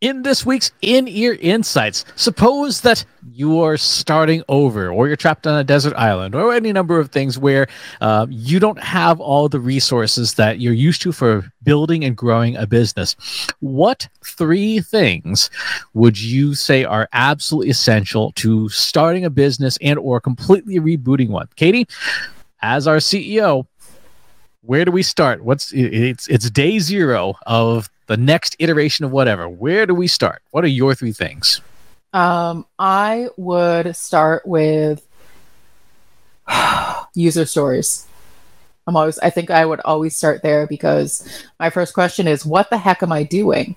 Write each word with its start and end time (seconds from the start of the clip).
In 0.00 0.22
this 0.22 0.46
week's 0.46 0.72
In 0.80 1.06
Ear 1.08 1.36
Insights, 1.42 2.06
suppose 2.16 2.80
that 2.80 3.04
you 3.34 3.60
are 3.60 3.76
starting 3.76 4.42
over, 4.48 4.90
or 4.90 5.06
you're 5.06 5.16
trapped 5.16 5.46
on 5.46 5.58
a 5.58 5.62
desert 5.62 5.94
island, 5.94 6.34
or 6.34 6.54
any 6.54 6.72
number 6.72 6.98
of 6.98 7.10
things 7.10 7.38
where 7.38 7.66
uh, 8.00 8.26
you 8.30 8.58
don't 8.58 8.82
have 8.82 9.20
all 9.20 9.50
the 9.50 9.60
resources 9.60 10.32
that 10.34 10.58
you're 10.58 10.72
used 10.72 11.02
to 11.02 11.12
for 11.12 11.52
building 11.62 12.02
and 12.02 12.16
growing 12.16 12.56
a 12.56 12.66
business. 12.66 13.14
What 13.60 14.08
three 14.24 14.80
things 14.80 15.50
would 15.92 16.18
you 16.18 16.54
say 16.54 16.82
are 16.82 17.06
absolutely 17.12 17.68
essential 17.68 18.32
to 18.36 18.70
starting 18.70 19.26
a 19.26 19.30
business 19.30 19.76
and 19.82 19.98
or 19.98 20.18
completely 20.18 20.80
rebooting 20.80 21.28
one? 21.28 21.48
Katie, 21.56 21.86
as 22.62 22.86
our 22.86 22.96
CEO, 22.96 23.66
where 24.62 24.86
do 24.86 24.92
we 24.92 25.02
start? 25.02 25.44
What's 25.44 25.72
it's 25.74 26.26
it's 26.28 26.48
day 26.50 26.78
zero 26.78 27.34
of 27.46 27.90
the 28.10 28.16
next 28.16 28.56
iteration 28.58 29.04
of 29.04 29.12
whatever. 29.12 29.48
Where 29.48 29.86
do 29.86 29.94
we 29.94 30.08
start? 30.08 30.42
What 30.50 30.64
are 30.64 30.66
your 30.66 30.96
three 30.96 31.12
things? 31.12 31.60
Um, 32.12 32.66
I 32.76 33.28
would 33.36 33.94
start 33.94 34.44
with 34.44 35.06
user 37.14 37.46
stories. 37.46 38.08
I'm 38.88 38.96
always 38.96 39.20
I 39.20 39.30
think 39.30 39.52
I 39.52 39.64
would 39.64 39.78
always 39.82 40.16
start 40.16 40.42
there 40.42 40.66
because 40.66 41.44
my 41.60 41.70
first 41.70 41.94
question 41.94 42.26
is 42.26 42.44
what 42.44 42.68
the 42.68 42.78
heck 42.78 43.04
am 43.04 43.12
I 43.12 43.22
doing? 43.22 43.76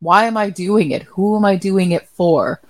Why 0.00 0.24
am 0.24 0.36
I 0.36 0.50
doing 0.50 0.90
it? 0.90 1.04
Who 1.04 1.34
am 1.34 1.46
I 1.46 1.56
doing 1.56 1.92
it 1.92 2.06
for? 2.06 2.60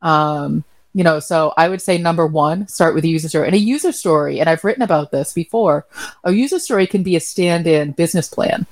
Um, 0.00 0.64
you 0.94 1.04
know, 1.04 1.20
so 1.20 1.52
I 1.58 1.68
would 1.68 1.82
say 1.82 1.98
number 1.98 2.26
one, 2.26 2.68
start 2.68 2.94
with 2.94 3.04
a 3.04 3.08
user 3.08 3.28
story. 3.28 3.48
And 3.48 3.54
a 3.54 3.58
user 3.58 3.92
story, 3.92 4.40
and 4.40 4.48
I've 4.48 4.64
written 4.64 4.82
about 4.82 5.10
this 5.10 5.34
before, 5.34 5.84
a 6.24 6.32
user 6.32 6.58
story 6.58 6.86
can 6.86 7.02
be 7.02 7.16
a 7.16 7.20
stand-in 7.20 7.92
business 7.92 8.30
plan. 8.30 8.64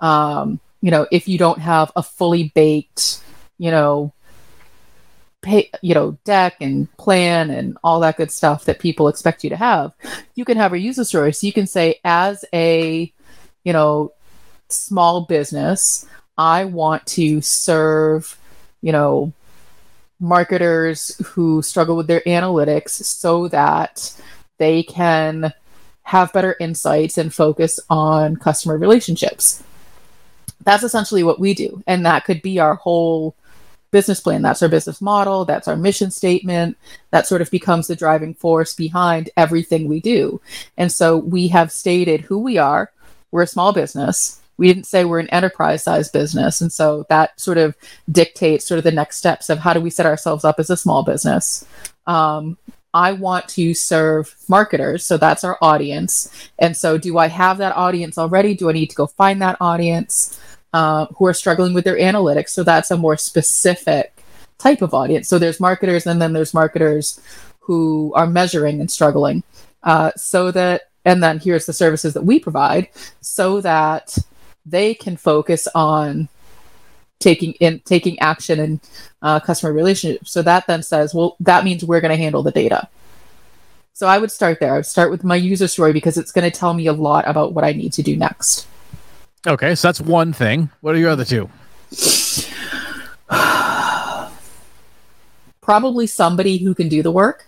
Um, 0.00 0.58
you 0.82 0.90
know, 0.90 1.06
if 1.10 1.28
you 1.28 1.38
don't 1.38 1.60
have 1.60 1.90
a 1.96 2.02
fully 2.02 2.52
baked, 2.54 3.22
you 3.56 3.70
know, 3.70 4.12
pay, 5.40 5.70
you 5.80 5.94
know, 5.94 6.18
deck 6.24 6.56
and 6.60 6.94
plan 6.96 7.50
and 7.50 7.78
all 7.84 8.00
that 8.00 8.16
good 8.16 8.32
stuff 8.32 8.64
that 8.64 8.80
people 8.80 9.08
expect 9.08 9.44
you 9.44 9.50
to 9.50 9.56
have, 9.56 9.92
you 10.34 10.44
can 10.44 10.56
have 10.56 10.72
a 10.72 10.78
user 10.78 11.04
story. 11.04 11.32
So 11.32 11.46
you 11.46 11.52
can 11.52 11.68
say, 11.68 12.00
as 12.04 12.44
a, 12.52 13.12
you 13.62 13.72
know, 13.72 14.12
small 14.68 15.22
business, 15.22 16.04
I 16.36 16.64
want 16.64 17.06
to 17.06 17.40
serve, 17.40 18.36
you 18.80 18.90
know, 18.90 19.32
marketers 20.18 21.16
who 21.24 21.62
struggle 21.62 21.96
with 21.96 22.08
their 22.08 22.22
analytics 22.22 22.90
so 22.90 23.48
that 23.48 24.12
they 24.58 24.82
can 24.82 25.52
have 26.02 26.32
better 26.32 26.56
insights 26.58 27.18
and 27.18 27.32
focus 27.32 27.78
on 27.88 28.36
customer 28.36 28.76
relationships 28.76 29.62
that's 30.64 30.82
essentially 30.82 31.22
what 31.22 31.40
we 31.40 31.54
do. 31.54 31.82
And 31.86 32.04
that 32.06 32.24
could 32.24 32.42
be 32.42 32.58
our 32.58 32.74
whole 32.74 33.34
business 33.90 34.20
plan. 34.20 34.42
That's 34.42 34.62
our 34.62 34.68
business 34.68 35.00
model. 35.00 35.44
That's 35.44 35.68
our 35.68 35.76
mission 35.76 36.10
statement. 36.10 36.76
That 37.10 37.26
sort 37.26 37.42
of 37.42 37.50
becomes 37.50 37.86
the 37.86 37.96
driving 37.96 38.34
force 38.34 38.74
behind 38.74 39.30
everything 39.36 39.86
we 39.86 40.00
do. 40.00 40.40
And 40.76 40.90
so 40.90 41.18
we 41.18 41.48
have 41.48 41.70
stated 41.70 42.22
who 42.22 42.38
we 42.38 42.58
are. 42.58 42.90
We're 43.30 43.42
a 43.42 43.46
small 43.46 43.72
business. 43.72 44.40
We 44.56 44.66
didn't 44.66 44.86
say 44.86 45.04
we're 45.04 45.20
an 45.20 45.30
enterprise 45.30 45.84
sized 45.84 46.12
business. 46.12 46.60
And 46.60 46.72
so 46.72 47.06
that 47.08 47.38
sort 47.40 47.58
of 47.58 47.76
dictates 48.10 48.66
sort 48.66 48.78
of 48.78 48.84
the 48.84 48.92
next 48.92 49.18
steps 49.18 49.50
of 49.50 49.58
how 49.58 49.72
do 49.72 49.80
we 49.80 49.90
set 49.90 50.06
ourselves 50.06 50.44
up 50.44 50.58
as 50.58 50.70
a 50.70 50.76
small 50.76 51.02
business. 51.02 51.64
Um, 52.06 52.56
I 52.94 53.12
want 53.12 53.48
to 53.50 53.74
serve 53.74 54.34
marketers. 54.48 55.04
So 55.04 55.16
that's 55.16 55.44
our 55.44 55.58
audience. 55.62 56.50
And 56.58 56.76
so, 56.76 56.98
do 56.98 57.18
I 57.18 57.28
have 57.28 57.58
that 57.58 57.76
audience 57.76 58.18
already? 58.18 58.54
Do 58.54 58.68
I 58.68 58.72
need 58.72 58.90
to 58.90 58.96
go 58.96 59.06
find 59.06 59.40
that 59.42 59.56
audience? 59.60 60.40
uh, 60.72 61.06
who 61.16 61.26
are 61.26 61.34
struggling 61.34 61.74
with 61.74 61.84
their 61.84 61.98
analytics. 61.98 62.50
So 62.50 62.62
that's 62.62 62.90
a 62.90 62.96
more 62.96 63.16
specific 63.16 64.14
type 64.58 64.82
of 64.82 64.94
audience. 64.94 65.28
So 65.28 65.38
there's 65.38 65.60
marketers, 65.60 66.06
and 66.06 66.20
then 66.20 66.32
there's 66.32 66.54
marketers 66.54 67.20
who 67.60 68.12
are 68.14 68.26
measuring 68.26 68.80
and 68.80 68.90
struggling. 68.90 69.42
Uh, 69.82 70.12
so 70.16 70.50
that, 70.50 70.82
and 71.04 71.22
then 71.22 71.38
here's 71.38 71.66
the 71.66 71.72
services 71.72 72.14
that 72.14 72.24
we 72.24 72.38
provide, 72.38 72.88
so 73.20 73.60
that 73.60 74.16
they 74.64 74.94
can 74.94 75.16
focus 75.16 75.68
on 75.74 76.28
taking 77.22 77.52
in 77.54 77.80
taking 77.80 78.18
action 78.18 78.60
in 78.60 78.80
uh, 79.22 79.40
customer 79.40 79.72
relationships. 79.72 80.30
So 80.30 80.42
that 80.42 80.66
then 80.66 80.82
says, 80.82 81.14
well, 81.14 81.36
that 81.40 81.64
means 81.64 81.84
we're 81.84 82.00
going 82.00 82.10
to 82.10 82.22
handle 82.22 82.42
the 82.42 82.50
data. 82.50 82.88
So 83.94 84.06
I 84.06 84.18
would 84.18 84.30
start 84.30 84.58
there. 84.60 84.72
I 84.72 84.76
would 84.76 84.86
start 84.86 85.10
with 85.10 85.22
my 85.22 85.36
user 85.36 85.68
story 85.68 85.92
because 85.92 86.16
it's 86.16 86.32
going 86.32 86.50
to 86.50 86.58
tell 86.58 86.74
me 86.74 86.86
a 86.86 86.92
lot 86.92 87.28
about 87.28 87.52
what 87.52 87.64
I 87.64 87.72
need 87.72 87.92
to 87.94 88.02
do 88.02 88.16
next. 88.16 88.66
Okay, 89.46 89.74
so 89.74 89.88
that's 89.88 90.00
one 90.00 90.32
thing. 90.32 90.70
What 90.80 90.94
are 90.94 90.98
your 90.98 91.10
other 91.10 91.24
two? 91.24 91.50
Probably 95.60 96.06
somebody 96.06 96.58
who 96.58 96.74
can 96.74 96.88
do 96.88 97.02
the 97.02 97.10
work. 97.10 97.46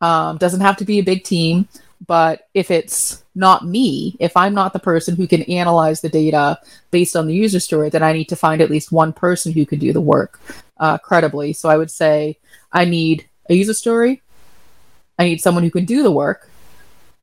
Um, 0.00 0.38
doesn't 0.38 0.60
have 0.60 0.76
to 0.78 0.84
be 0.84 0.98
a 0.98 1.02
big 1.02 1.24
team, 1.24 1.68
but 2.06 2.48
if 2.54 2.70
it's 2.70 3.24
not 3.34 3.66
me, 3.66 4.16
if 4.20 4.36
I'm 4.36 4.54
not 4.54 4.72
the 4.72 4.78
person 4.78 5.16
who 5.16 5.26
can 5.26 5.42
analyze 5.42 6.00
the 6.00 6.08
data 6.08 6.58
based 6.90 7.16
on 7.16 7.26
the 7.26 7.34
user 7.34 7.60
story, 7.60 7.90
then 7.90 8.02
I 8.02 8.12
need 8.12 8.28
to 8.28 8.36
find 8.36 8.60
at 8.60 8.70
least 8.70 8.92
one 8.92 9.12
person 9.12 9.52
who 9.52 9.66
can 9.66 9.78
do 9.78 9.92
the 9.92 10.00
work 10.00 10.40
uh, 10.78 10.98
credibly. 10.98 11.52
So 11.52 11.68
I 11.68 11.76
would 11.76 11.90
say 11.90 12.38
I 12.72 12.84
need 12.84 13.28
a 13.48 13.54
user 13.54 13.74
story. 13.74 14.22
I 15.18 15.24
need 15.24 15.40
someone 15.40 15.64
who 15.64 15.70
can 15.70 15.84
do 15.84 16.02
the 16.02 16.10
work. 16.10 16.48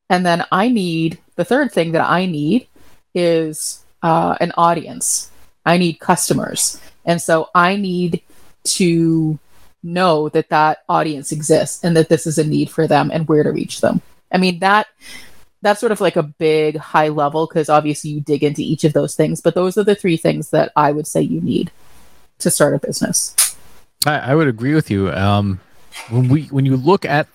And 0.09 0.25
then 0.25 0.45
I 0.51 0.69
need 0.69 1.19
the 1.35 1.45
third 1.45 1.71
thing 1.71 1.93
that 1.93 2.09
I 2.09 2.25
need 2.25 2.67
is 3.13 3.83
uh, 4.03 4.35
an 4.39 4.53
audience. 4.57 5.31
I 5.65 5.77
need 5.77 5.99
customers. 5.99 6.79
And 7.05 7.21
so 7.21 7.49
I 7.55 7.75
need 7.75 8.21
to 8.63 9.39
know 9.83 10.29
that 10.29 10.49
that 10.49 10.79
audience 10.87 11.31
exists 11.31 11.83
and 11.83 11.95
that 11.95 12.09
this 12.09 12.27
is 12.27 12.37
a 12.37 12.45
need 12.45 12.69
for 12.69 12.87
them 12.87 13.09
and 13.11 13.27
where 13.27 13.43
to 13.43 13.51
reach 13.51 13.81
them. 13.81 14.01
I 14.31 14.37
mean, 14.37 14.59
that 14.59 14.87
that's 15.61 15.79
sort 15.79 15.91
of 15.91 16.01
like 16.01 16.15
a 16.15 16.23
big 16.23 16.77
high 16.77 17.09
level 17.09 17.47
because 17.47 17.69
obviously 17.69 18.09
you 18.09 18.21
dig 18.21 18.43
into 18.43 18.61
each 18.61 18.83
of 18.83 18.93
those 18.93 19.15
things, 19.15 19.41
but 19.41 19.55
those 19.55 19.77
are 19.77 19.83
the 19.83 19.95
three 19.95 20.17
things 20.17 20.49
that 20.49 20.71
I 20.75 20.91
would 20.91 21.07
say 21.07 21.21
you 21.21 21.41
need 21.41 21.71
to 22.39 22.49
start 22.49 22.73
a 22.73 22.79
business. 22.79 23.35
I, 24.05 24.17
I 24.17 24.35
would 24.35 24.47
agree 24.47 24.73
with 24.73 24.89
you. 24.89 25.11
Um, 25.11 25.59
when 26.09 26.29
we 26.29 26.43
when 26.45 26.65
you 26.65 26.77
look 26.77 27.05
at 27.05 27.27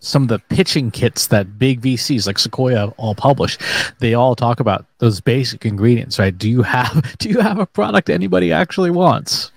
some 0.00 0.22
of 0.22 0.28
the 0.28 0.38
pitching 0.38 0.90
kits 0.90 1.28
that 1.28 1.58
big 1.58 1.80
VCs 1.80 2.26
like 2.26 2.38
Sequoia 2.38 2.88
all 2.96 3.14
publish, 3.14 3.58
they 3.98 4.14
all 4.14 4.36
talk 4.36 4.60
about 4.60 4.84
those 4.98 5.20
basic 5.20 5.64
ingredients, 5.64 6.18
right? 6.18 6.36
Do 6.36 6.48
you 6.48 6.62
have 6.62 7.16
do 7.18 7.28
you 7.28 7.40
have 7.40 7.58
a 7.58 7.66
product 7.66 8.10
anybody 8.10 8.52
actually 8.52 8.90
wants? 8.90 9.50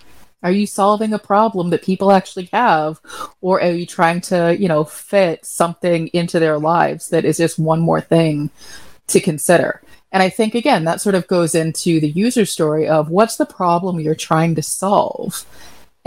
Are 0.44 0.52
you 0.52 0.68
solving 0.68 1.14
a 1.14 1.20
problem 1.20 1.72
that 1.72 1.84
people 1.84 2.12
actually 2.12 2.50
have 2.54 3.00
or 3.42 3.62
are 3.62 3.72
you 3.72 3.86
trying 3.86 4.22
to, 4.22 4.56
you 4.58 4.68
know, 4.68 4.84
fit 4.84 5.46
something 5.46 6.08
into 6.10 6.40
their 6.40 6.60
lives 6.60 7.10
that 7.10 7.26
is 7.26 7.38
just 7.38 7.58
one 7.58 7.80
more 7.80 8.02
thing 8.02 8.50
to 9.08 9.20
consider? 9.20 9.82
And 10.12 10.24
I 10.24 10.30
think 10.30 10.56
again 10.56 10.86
that 10.86 11.02
sort 11.02 11.16
of 11.16 11.28
goes 11.28 11.56
into 11.56 12.00
the 12.00 12.10
user 12.10 12.46
story 12.46 12.88
of 12.88 13.10
what's 13.10 13.38
the 13.38 13.46
problem 13.46 14.00
you're 14.00 14.16
trying 14.16 14.56
to 14.56 14.62
solve? 14.62 15.46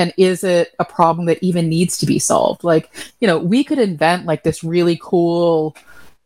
and 0.00 0.14
is 0.16 0.42
it 0.42 0.74
a 0.78 0.84
problem 0.84 1.26
that 1.26 1.42
even 1.42 1.68
needs 1.68 1.98
to 1.98 2.06
be 2.06 2.18
solved 2.18 2.64
like 2.64 2.90
you 3.20 3.28
know 3.28 3.38
we 3.38 3.62
could 3.62 3.78
invent 3.78 4.24
like 4.24 4.42
this 4.42 4.64
really 4.64 4.98
cool 5.00 5.76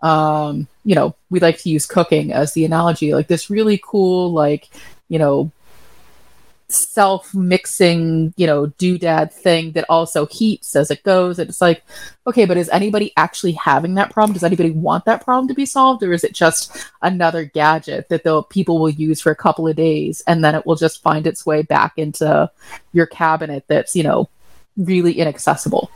um 0.01 0.69
you 0.85 0.95
know 0.95 1.15
we 1.29 1.41
like 1.41 1.59
to 1.59 1.69
use 1.69 1.85
cooking 1.85 2.33
as 2.33 2.53
the 2.53 2.65
analogy 2.65 3.13
like 3.13 3.27
this 3.27 3.51
really 3.51 3.81
cool 3.85 4.33
like 4.33 4.71
you 5.09 5.19
know 5.19 5.51
self 6.75 7.35
mixing, 7.35 8.35
you 8.37 8.47
know, 8.47 8.67
doodad 8.67 9.33
thing 9.33 9.73
that 9.73 9.85
also 9.89 10.27
heats 10.27 10.77
as 10.77 10.91
it 10.91 11.03
goes. 11.03 11.39
And 11.39 11.49
it's 11.49 11.61
like, 11.61 11.83
okay, 12.27 12.45
but 12.45 12.57
is 12.57 12.69
anybody 12.71 13.12
actually 13.17 13.53
having 13.53 13.95
that 13.95 14.11
problem? 14.11 14.35
Does 14.35 14.45
anybody 14.45 14.71
want 14.71 15.05
that 15.05 15.25
problem 15.25 15.49
to 15.49 15.55
be 15.55 15.67
solved? 15.67 16.03
Or 16.03 16.12
is 16.12 16.25
it 16.25 16.35
just 16.35 16.77
another 17.03 17.45
gadget 17.45 18.09
that 18.09 18.25
the 18.25 18.43
people 18.45 18.79
will 18.79 18.91
use 18.91 19.21
for 19.21 19.31
a 19.31 19.37
couple 19.37 19.69
of 19.69 19.77
days 19.77 20.23
and 20.27 20.45
then 20.45 20.55
it 20.55 20.67
will 20.67 20.77
just 20.77 21.03
find 21.03 21.27
its 21.27 21.47
way 21.47 21.62
back 21.62 21.95
into 21.97 22.51
your 22.93 23.06
cabinet 23.06 23.65
that's, 23.69 23.94
you 23.94 24.03
know, 24.03 24.29
really 24.76 25.12
inaccessible? 25.12 25.91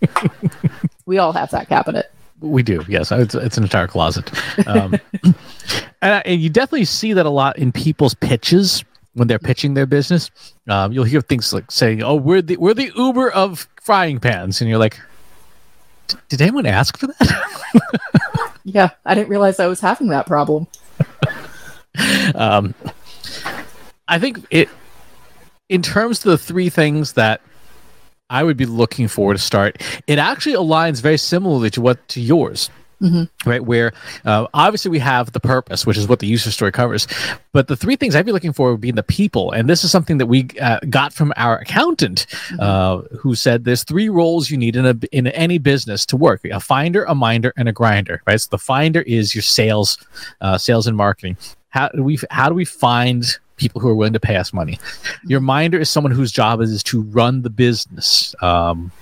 we 1.06 1.18
all 1.18 1.32
have 1.32 1.50
that 1.50 1.68
cabinet. 1.68 2.10
We 2.40 2.62
do, 2.64 2.84
yes. 2.88 3.12
It's, 3.12 3.36
it's 3.36 3.56
an 3.56 3.62
entire 3.62 3.86
closet. 3.86 4.30
Um, 4.66 4.94
and, 6.02 6.22
and 6.26 6.40
you 6.40 6.50
definitely 6.50 6.86
see 6.86 7.12
that 7.12 7.24
a 7.24 7.30
lot 7.30 7.56
in 7.56 7.70
people's 7.70 8.14
pitches 8.14 8.84
when 9.14 9.28
they're 9.28 9.38
pitching 9.38 9.74
their 9.74 9.86
business. 9.86 10.30
Um, 10.68 10.92
you'll 10.92 11.04
hear 11.04 11.20
things 11.20 11.52
like 11.52 11.70
saying, 11.70 12.02
"Oh, 12.02 12.16
we're 12.16 12.42
the 12.42 12.56
we're 12.56 12.74
the 12.74 12.92
Uber 12.96 13.30
of 13.30 13.68
frying 13.82 14.18
pans," 14.18 14.60
and 14.60 14.70
you're 14.70 14.78
like, 14.78 14.98
"Did 16.28 16.40
anyone 16.40 16.66
ask 16.66 16.98
for 16.98 17.08
that?" 17.08 18.52
yeah, 18.64 18.90
I 19.04 19.14
didn't 19.14 19.28
realize 19.28 19.60
I 19.60 19.66
was 19.66 19.80
having 19.80 20.08
that 20.08 20.26
problem. 20.26 20.66
um, 22.34 22.74
I 24.08 24.18
think 24.18 24.44
it, 24.50 24.68
in 25.68 25.82
terms 25.82 26.24
of 26.24 26.30
the 26.30 26.38
three 26.38 26.70
things 26.70 27.14
that 27.14 27.40
I 28.30 28.42
would 28.42 28.56
be 28.56 28.66
looking 28.66 29.08
for 29.08 29.32
to 29.32 29.38
start, 29.38 29.82
it 30.06 30.18
actually 30.18 30.54
aligns 30.54 31.00
very 31.02 31.18
similarly 31.18 31.70
to 31.70 31.80
what 31.80 32.06
to 32.08 32.20
yours. 32.20 32.70
Mm-hmm. 33.02 33.50
Right, 33.50 33.64
where 33.64 33.92
uh, 34.24 34.46
obviously 34.54 34.92
we 34.92 35.00
have 35.00 35.32
the 35.32 35.40
purpose, 35.40 35.84
which 35.84 35.98
is 35.98 36.06
what 36.06 36.20
the 36.20 36.28
user 36.28 36.52
story 36.52 36.70
covers, 36.70 37.08
but 37.50 37.66
the 37.66 37.76
three 37.76 37.96
things 37.96 38.14
I'd 38.14 38.24
be 38.24 38.30
looking 38.30 38.52
for 38.52 38.70
would 38.70 38.80
be 38.80 38.92
the 38.92 39.02
people, 39.02 39.50
and 39.50 39.68
this 39.68 39.82
is 39.82 39.90
something 39.90 40.18
that 40.18 40.26
we 40.26 40.48
uh, 40.60 40.78
got 40.88 41.12
from 41.12 41.32
our 41.36 41.58
accountant, 41.58 42.26
mm-hmm. 42.30 42.60
uh, 42.60 42.98
who 43.18 43.34
said 43.34 43.64
there's 43.64 43.82
three 43.82 44.08
roles 44.08 44.50
you 44.50 44.56
need 44.56 44.76
in 44.76 44.86
a 44.86 44.96
in 45.10 45.26
any 45.26 45.58
business 45.58 46.06
to 46.06 46.16
work: 46.16 46.44
a 46.44 46.60
finder, 46.60 47.02
a 47.04 47.14
minder, 47.14 47.52
and 47.56 47.68
a 47.68 47.72
grinder. 47.72 48.22
Right, 48.24 48.40
so 48.40 48.48
the 48.50 48.58
finder 48.58 49.02
is 49.02 49.34
your 49.34 49.42
sales, 49.42 49.98
uh, 50.40 50.56
sales 50.56 50.86
and 50.86 50.96
marketing. 50.96 51.36
How 51.70 51.88
do 51.88 52.04
we 52.04 52.20
how 52.30 52.48
do 52.48 52.54
we 52.54 52.64
find 52.64 53.24
people 53.56 53.80
who 53.80 53.88
are 53.88 53.94
willing 53.96 54.12
to 54.12 54.20
pay 54.20 54.36
us 54.36 54.52
money? 54.52 54.78
Your 55.26 55.40
minder 55.40 55.78
is 55.78 55.90
someone 55.90 56.12
whose 56.12 56.30
job 56.30 56.60
is, 56.60 56.70
is 56.70 56.82
to 56.84 57.02
run 57.02 57.42
the 57.42 57.50
business. 57.50 58.34
Um, 58.42 58.92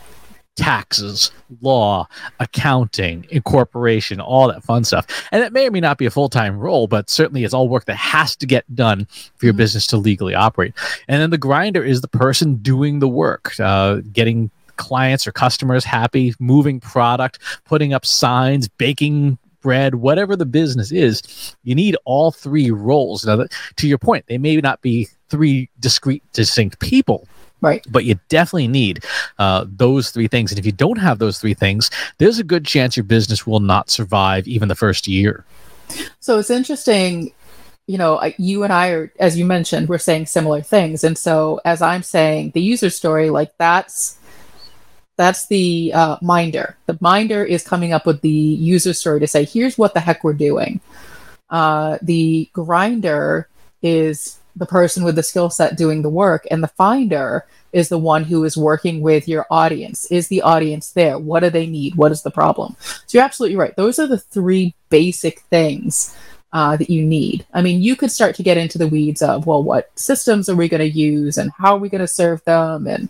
taxes, 0.61 1.33
law, 1.63 2.07
accounting, 2.39 3.27
incorporation, 3.31 4.21
all 4.21 4.47
that 4.47 4.63
fun 4.63 4.85
stuff. 4.85 5.07
And 5.33 5.43
it 5.43 5.55
may 5.55 5.67
or 5.67 5.71
may 5.71 5.81
not 5.81 5.97
be 5.97 6.05
a 6.05 6.11
full 6.11 6.29
time 6.29 6.59
role, 6.59 6.87
but 6.87 7.09
certainly 7.09 7.45
it's 7.45 7.55
all 7.55 7.69
work 7.69 7.87
that 7.87 7.97
has 7.97 8.37
to 8.37 8.47
get 8.47 8.73
done 8.75 9.07
for 9.37 9.47
your 9.47 9.53
mm-hmm. 9.53 9.59
business 9.59 9.87
to 9.89 9.97
legally 9.97 10.35
operate. 10.35 10.75
And 11.09 11.23
then 11.23 11.31
the 11.31 11.39
grinder 11.39 11.83
is 11.83 12.03
the 12.03 12.09
person 12.09 12.57
doing 12.57 12.99
the 12.99 13.09
work, 13.09 13.59
uh, 13.59 13.97
getting 14.13 14.51
clients 14.77 15.27
or 15.27 15.33
customers 15.33 15.85
happy, 15.85 16.35
moving 16.39 16.79
product, 16.79 17.39
putting 17.65 17.95
up 17.95 18.05
signs, 18.05 18.69
baking 18.69 19.39
bread, 19.63 19.97
whatever 19.97 20.37
the 20.37 20.47
business 20.47 20.93
is, 20.93 21.55
you 21.65 21.75
need 21.75 21.97
all 22.05 22.31
three 22.31 22.71
roles. 22.71 23.27
Now, 23.27 23.45
to 23.77 23.89
your 23.89 23.99
point, 23.99 24.27
they 24.27 24.39
may 24.39 24.57
not 24.57 24.81
be 24.83 25.09
three 25.29 25.69
discrete, 25.81 26.23
distinct 26.33 26.81
people, 26.81 27.29
Right. 27.61 27.85
But 27.91 28.05
you 28.05 28.19
definitely 28.29 28.69
need 28.69 29.05
uh, 29.39 29.67
those 29.69 30.11
three 30.11 30.29
things. 30.29 30.51
And 30.51 30.59
if 30.59 30.67
you 30.67 30.73
don't 30.73 30.99
have 30.99 31.19
those 31.19 31.39
three 31.39 31.55
things, 31.55 31.91
there's 32.19 32.39
a 32.39 32.45
good 32.45 32.65
chance 32.65 32.97
your 32.97 33.05
business 33.05 33.47
will 33.47 33.61
not 33.61 33.91
survive 33.91 34.49
even 34.49 34.69
the 34.69 34.75
first 34.75 35.07
year. 35.07 35.45
So 36.21 36.39
it's 36.39 36.51
interesting. 36.51 37.33
You 37.87 37.99
know, 37.99 38.33
you 38.39 38.63
and 38.63 38.73
I 38.73 38.91
are, 38.91 39.13
as 39.19 39.37
you 39.37 39.45
mentioned, 39.45 39.89
we're 39.89 39.99
saying 39.99 40.27
similar 40.27 40.63
things. 40.63 41.03
And 41.03 41.19
so, 41.19 41.61
as 41.65 41.83
I'm 41.83 42.03
saying, 42.03 42.53
the 42.55 42.63
user 42.63 42.89
story, 42.89 43.31
like 43.31 43.53
that's 43.59 44.17
that's 45.21 45.49
the 45.49 45.93
uh, 45.93 46.17
minder. 46.23 46.79
The 46.87 46.97
minder 47.01 47.45
is 47.45 47.63
coming 47.63 47.93
up 47.93 48.07
with 48.07 48.23
the 48.23 48.31
user 48.31 48.95
story 48.95 49.21
to 49.21 49.27
say, 49.27 49.45
here's 49.45 49.77
what 49.77 49.93
the 49.93 50.01
heck 50.01 50.25
we're 50.25 50.33
doing. 50.33 50.81
Uh, 51.51 51.99
the 52.01 52.49
grinder 52.55 53.47
is 53.83 54.40
the 54.61 54.67
person 54.67 55.03
with 55.03 55.17
the 55.17 55.23
skill 55.23 55.49
set 55.49 55.79
doing 55.79 56.03
the 56.03 56.11
work 56.11 56.47
and 56.51 56.63
the 56.63 56.69
finder 56.69 57.47
is 57.73 57.89
the 57.89 57.99
one 57.99 58.25
who 58.25 58.45
is 58.45 58.59
working 58.59 59.01
with 59.01 59.27
your 59.27 59.47
audience. 59.51 60.05
Is 60.11 60.29
the 60.29 60.43
audience 60.43 60.93
there? 60.93 61.19
What 61.19 61.41
do 61.41 61.49
they 61.49 61.67
need? 61.67 61.95
What 61.95 62.13
is 62.13 62.23
the 62.23 62.31
problem? 62.31 62.77
So 62.79 63.17
you're 63.17 63.25
absolutely 63.25 63.57
right. 63.57 63.75
Those 63.75 63.99
are 63.99 64.07
the 64.07 64.19
three 64.19 64.75
basic 64.91 65.41
things 65.41 66.15
uh, 66.53 66.77
that 66.77 66.91
you 66.91 67.03
need. 67.03 67.47
I 67.55 67.63
mean 67.63 67.81
you 67.81 67.97
could 67.97 68.11
start 68.13 68.35
to 68.37 68.43
get 68.43 68.59
into 68.59 68.77
the 68.77 68.89
weeds 68.89 69.23
of 69.23 69.47
well 69.47 69.63
what 69.63 69.99
systems 69.99 70.51
are 70.51 70.57
we 70.57 70.69
going 70.69 70.81
to 70.81 70.99
use 70.99 71.39
and 71.39 71.51
how 71.57 71.77
are 71.77 71.79
we 71.79 71.89
going 71.89 72.03
to 72.03 72.07
serve 72.07 72.45
them 72.45 72.87
and 72.87 73.09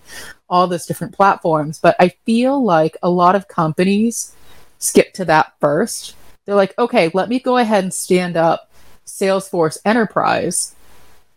all 0.49 0.69
those 0.69 0.87
different 0.87 1.15
platforms. 1.15 1.81
But 1.81 1.97
i 1.99 2.11
feel 2.25 2.63
like 2.63 2.97
a 3.03 3.11
lot 3.11 3.35
of 3.35 3.49
companies 3.49 4.37
skip 4.79 5.13
to 5.15 5.25
that 5.25 5.55
first. 5.61 6.15
They're 6.47 6.55
like 6.55 6.79
okay 6.79 7.11
let 7.13 7.29
me 7.29 7.41
go 7.41 7.57
ahead 7.57 7.83
and 7.83 7.93
stand 7.93 8.37
up 8.37 8.71
salesforce 9.05 9.79
enterprise 9.85 10.77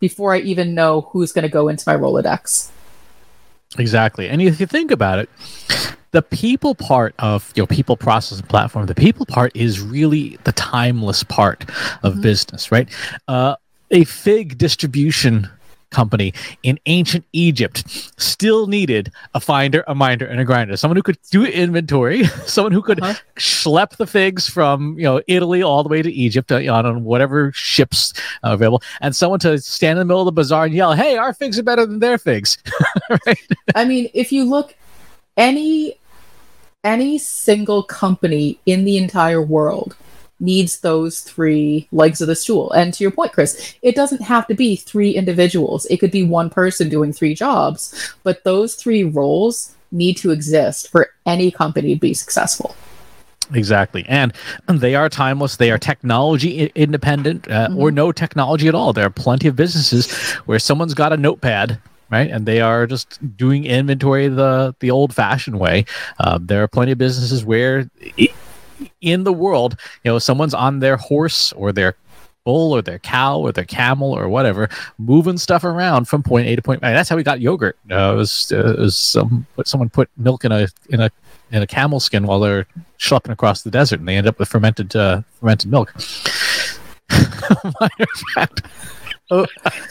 before 0.04 0.34
I 0.34 0.40
even 0.40 0.76
know 0.76 1.08
who's 1.14 1.32
going 1.32 1.44
to 1.44 1.50
go 1.50 1.70
into 1.70 1.86
my 1.88 1.96
Rolodex. 1.96 2.70
Exactly. 3.80 4.28
And 4.28 4.42
if 4.42 4.60
you 4.60 4.66
think 4.66 4.92
about 4.92 5.18
it, 5.18 5.30
the 6.12 6.22
people 6.22 6.76
part 6.76 7.16
of 7.20 7.54
your 7.56 7.68
know 7.68 7.68
people 7.68 7.96
process 7.96 8.42
and 8.42 8.50
platform, 8.50 8.88
the 8.88 8.96
people 8.96 9.26
part 9.26 9.56
is 9.56 9.80
really 9.80 10.38
the 10.44 10.52
timeless 10.52 11.24
part 11.24 11.62
of 12.04 12.12
mm-hmm. 12.12 12.22
business, 12.22 12.70
right? 12.70 12.90
Uh, 13.30 13.56
a 13.92 14.04
fig 14.04 14.58
distribution 14.58 15.50
company 15.94 16.34
in 16.63 16.80
ancient 16.88 17.25
Egypt 17.31 17.88
still 18.18 18.68
needed 18.68 19.12
a 19.34 19.40
finder, 19.40 19.84
a 19.88 19.95
minder, 19.95 20.25
and 20.25 20.40
a 20.40 20.45
grinder. 20.45 20.75
Someone 20.75 20.98
who 20.98 21.04
could 21.04 21.18
do 21.31 21.45
inventory, 21.45 22.24
someone 22.45 22.74
who 22.74 22.81
could 22.81 23.01
uh-huh. 23.01 23.13
schlep 23.38 23.95
the 23.98 24.07
figs 24.07 24.50
from 24.50 24.98
you 24.98 25.04
know 25.04 25.22
Italy 25.28 25.63
all 25.63 25.84
the 25.84 25.90
way 25.90 26.01
to 26.01 26.12
Egypt 26.12 26.51
uh, 26.51 26.57
on 26.74 27.04
whatever 27.04 27.51
ships 27.54 28.13
uh, 28.44 28.51
available, 28.54 28.81
and 29.01 29.16
someone 29.16 29.40
to 29.40 29.57
stand 29.60 29.98
in 29.98 30.00
the 30.00 30.06
middle 30.06 30.22
of 30.22 30.25
the 30.25 30.31
bazaar 30.31 30.66
and 30.66 30.74
yell, 30.74 30.94
"Hey, 30.94 31.16
our 31.16 31.34
figs 31.34 31.57
are 31.57 31.63
better 31.63 31.86
than 31.86 32.00
their 32.00 32.18
figs!" 32.18 32.57
right? 33.25 33.48
I 33.75 33.86
mean, 33.86 34.10
if 34.13 34.31
you 34.31 34.44
look 34.44 34.75
any 35.38 35.95
any 36.84 37.18
single 37.18 37.84
company 37.84 38.60
in 38.66 38.84
the 38.84 38.98
entire 38.98 39.42
world 39.42 39.95
needs 40.44 40.81
those 40.81 41.22
three 41.22 41.88
legs 41.92 42.22
of 42.22 42.28
the 42.28 42.36
stool. 42.36 42.72
And 42.74 42.94
to 42.94 43.04
your 43.04 43.12
point, 43.12 43.31
Chris, 43.31 43.75
it 43.81 43.95
doesn't 43.95 44.22
have 44.22 44.45
to 44.48 44.54
be 44.54 44.75
three 44.75 45.12
individuals, 45.12 45.86
it 45.88 45.98
could 45.98 46.12
be 46.12 46.24
one 46.24 46.50
person 46.50 46.90
doing 46.90 47.13
three 47.13 47.34
jobs, 47.34 48.13
but 48.24 48.44
those 48.44 48.75
three 48.75 49.04
roles 49.04 49.74
need 49.92 50.18
to 50.18 50.31
exist 50.31 50.90
for 50.90 51.10
any 51.25 51.50
company 51.50 51.94
to 51.95 52.00
be 52.00 52.13
successful. 52.13 52.75
Exactly. 53.54 54.06
And 54.07 54.34
they 54.68 54.95
are 54.95 55.10
timeless. 55.10 55.57
They 55.57 55.69
are 55.69 55.78
technology 55.78 56.72
independent 56.75 57.50
uh, 57.50 57.68
mm-hmm. 57.68 57.78
or 57.78 57.92
no 57.92 58.12
technology 58.12 58.68
at 58.68 58.75
all. 58.75 58.94
There 58.94 59.06
are 59.06 59.12
plenty 59.12 59.48
of 59.48 59.56
businesses 59.56 60.12
where 60.45 60.60
someone's 60.60 60.94
got 60.94 61.13
a 61.13 61.18
notepad 61.18 61.80
right? 62.12 62.30
And 62.30 62.45
they 62.45 62.62
are 62.62 62.86
just 62.86 63.18
doing 63.38 63.66
inventory 63.66 64.28
the 64.28 64.75
the 64.80 64.92
old 64.92 65.16
fashioned 65.16 65.60
way. 65.60 65.86
Uh, 66.19 66.38
there 66.40 66.62
are 66.62 66.68
plenty 66.68 66.92
of 66.92 67.00
businesses 67.00 67.44
where 67.44 67.90
in 69.01 69.24
the 69.24 69.33
world, 69.33 69.77
you 70.03 70.12
know, 70.12 70.19
someone's 70.19 70.53
on 70.53 70.80
their 70.80 70.97
horse 70.97 71.51
or 71.53 71.71
their 71.71 71.95
bull 72.44 72.74
or 72.74 72.81
their 72.81 73.00
cow 73.00 73.39
or 73.39 73.51
their 73.51 73.65
camel 73.65 74.12
or 74.12 74.27
whatever, 74.27 74.69
moving 74.97 75.38
stuff 75.38 75.63
around 75.63 76.07
from 76.07 76.24
point 76.24 76.47
A 76.47 76.56
to 76.56 76.62
point 76.62 76.81
B. 76.81 76.88
That's 76.88 77.09
how 77.09 77.15
we 77.15 77.24
got 77.24 77.39
yogurt. 77.39 77.77
Uh, 77.89 78.13
it 78.13 78.18
was, 78.18 78.51
uh, 78.51 78.74
it 78.74 78.80
was 78.80 78.97
some, 78.97 79.45
someone 79.65 79.89
put 79.89 80.09
milk 80.18 80.45
in 80.45 80.51
a 80.51 80.68
in 80.89 81.00
a 81.00 81.09
in 81.51 81.62
a 81.62 81.68
camel 81.68 82.00
skin 82.00 82.25
while 82.25 82.39
they're 82.39 82.65
schlepping 83.00 83.31
across 83.31 83.62
the 83.62 83.71
desert, 83.71 84.00
and 84.00 84.07
they 84.07 84.18
end 84.18 84.27
up 84.27 84.39
with 84.39 84.50
fermented 84.50 84.95
uh, 84.95 85.21
fermented 85.39 85.69
milk. 85.69 85.94
Fact. 88.33 88.62
Oh, 89.33 89.47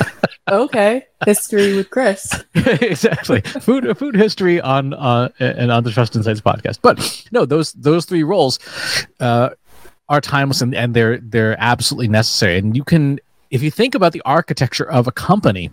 okay, 0.50 1.06
history 1.24 1.74
with 1.74 1.90
Chris. 1.90 2.44
exactly, 2.54 3.40
food 3.40 3.98
food 3.98 4.14
history 4.14 4.60
on 4.60 4.94
uh, 4.94 5.30
and 5.40 5.72
on 5.72 5.82
the 5.82 5.90
Trust 5.90 6.14
Insights 6.14 6.40
podcast. 6.40 6.78
But 6.80 7.26
no, 7.32 7.44
those 7.44 7.72
those 7.72 8.04
three 8.04 8.22
roles 8.22 8.60
uh, 9.18 9.50
are 10.08 10.20
timeless 10.20 10.60
and, 10.60 10.74
and 10.74 10.94
they're 10.94 11.18
they're 11.18 11.56
absolutely 11.58 12.06
necessary. 12.06 12.58
And 12.58 12.76
you 12.76 12.84
can, 12.84 13.18
if 13.50 13.62
you 13.62 13.70
think 13.70 13.96
about 13.96 14.12
the 14.12 14.22
architecture 14.24 14.88
of 14.88 15.08
a 15.08 15.12
company, 15.12 15.70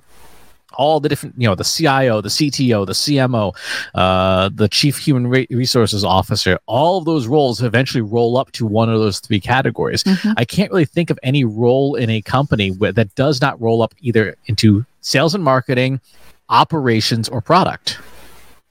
all 0.73 0.99
the 0.99 1.09
different, 1.09 1.35
you 1.37 1.47
know, 1.47 1.55
the 1.55 1.63
CIO, 1.63 2.21
the 2.21 2.29
CTO, 2.29 2.85
the 2.85 2.93
CMO, 2.93 3.55
uh, 3.95 4.49
the 4.53 4.67
Chief 4.67 4.97
Human 4.97 5.27
Resources 5.27 6.03
Officer, 6.03 6.59
all 6.65 6.99
of 6.99 7.05
those 7.05 7.27
roles 7.27 7.61
eventually 7.61 8.01
roll 8.01 8.37
up 8.37 8.51
to 8.53 8.65
one 8.65 8.89
of 8.89 8.99
those 8.99 9.19
three 9.19 9.39
categories. 9.39 10.03
Mm-hmm. 10.03 10.33
I 10.37 10.45
can't 10.45 10.71
really 10.71 10.85
think 10.85 11.09
of 11.09 11.19
any 11.23 11.43
role 11.43 11.95
in 11.95 12.09
a 12.09 12.21
company 12.21 12.69
where, 12.69 12.91
that 12.91 13.13
does 13.15 13.41
not 13.41 13.59
roll 13.61 13.81
up 13.81 13.93
either 13.99 14.35
into 14.45 14.85
sales 15.01 15.35
and 15.35 15.43
marketing, 15.43 16.01
operations, 16.49 17.29
or 17.29 17.41
product. 17.41 17.99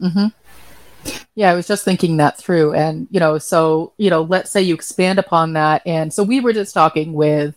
Mm-hmm. 0.00 0.26
Yeah, 1.35 1.50
I 1.50 1.55
was 1.55 1.67
just 1.67 1.85
thinking 1.85 2.17
that 2.19 2.37
through. 2.37 2.75
And, 2.75 3.07
you 3.11 3.21
know, 3.21 3.38
so, 3.38 3.93
you 3.97 4.11
know, 4.11 4.23
let's 4.23 4.50
say 4.50 4.61
you 4.61 4.75
expand 4.75 5.19
upon 5.19 5.52
that. 5.55 5.83
And 5.87 6.12
so 6.12 6.23
we 6.23 6.40
were 6.40 6.52
just 6.52 6.75
talking 6.75 7.12
with 7.12 7.55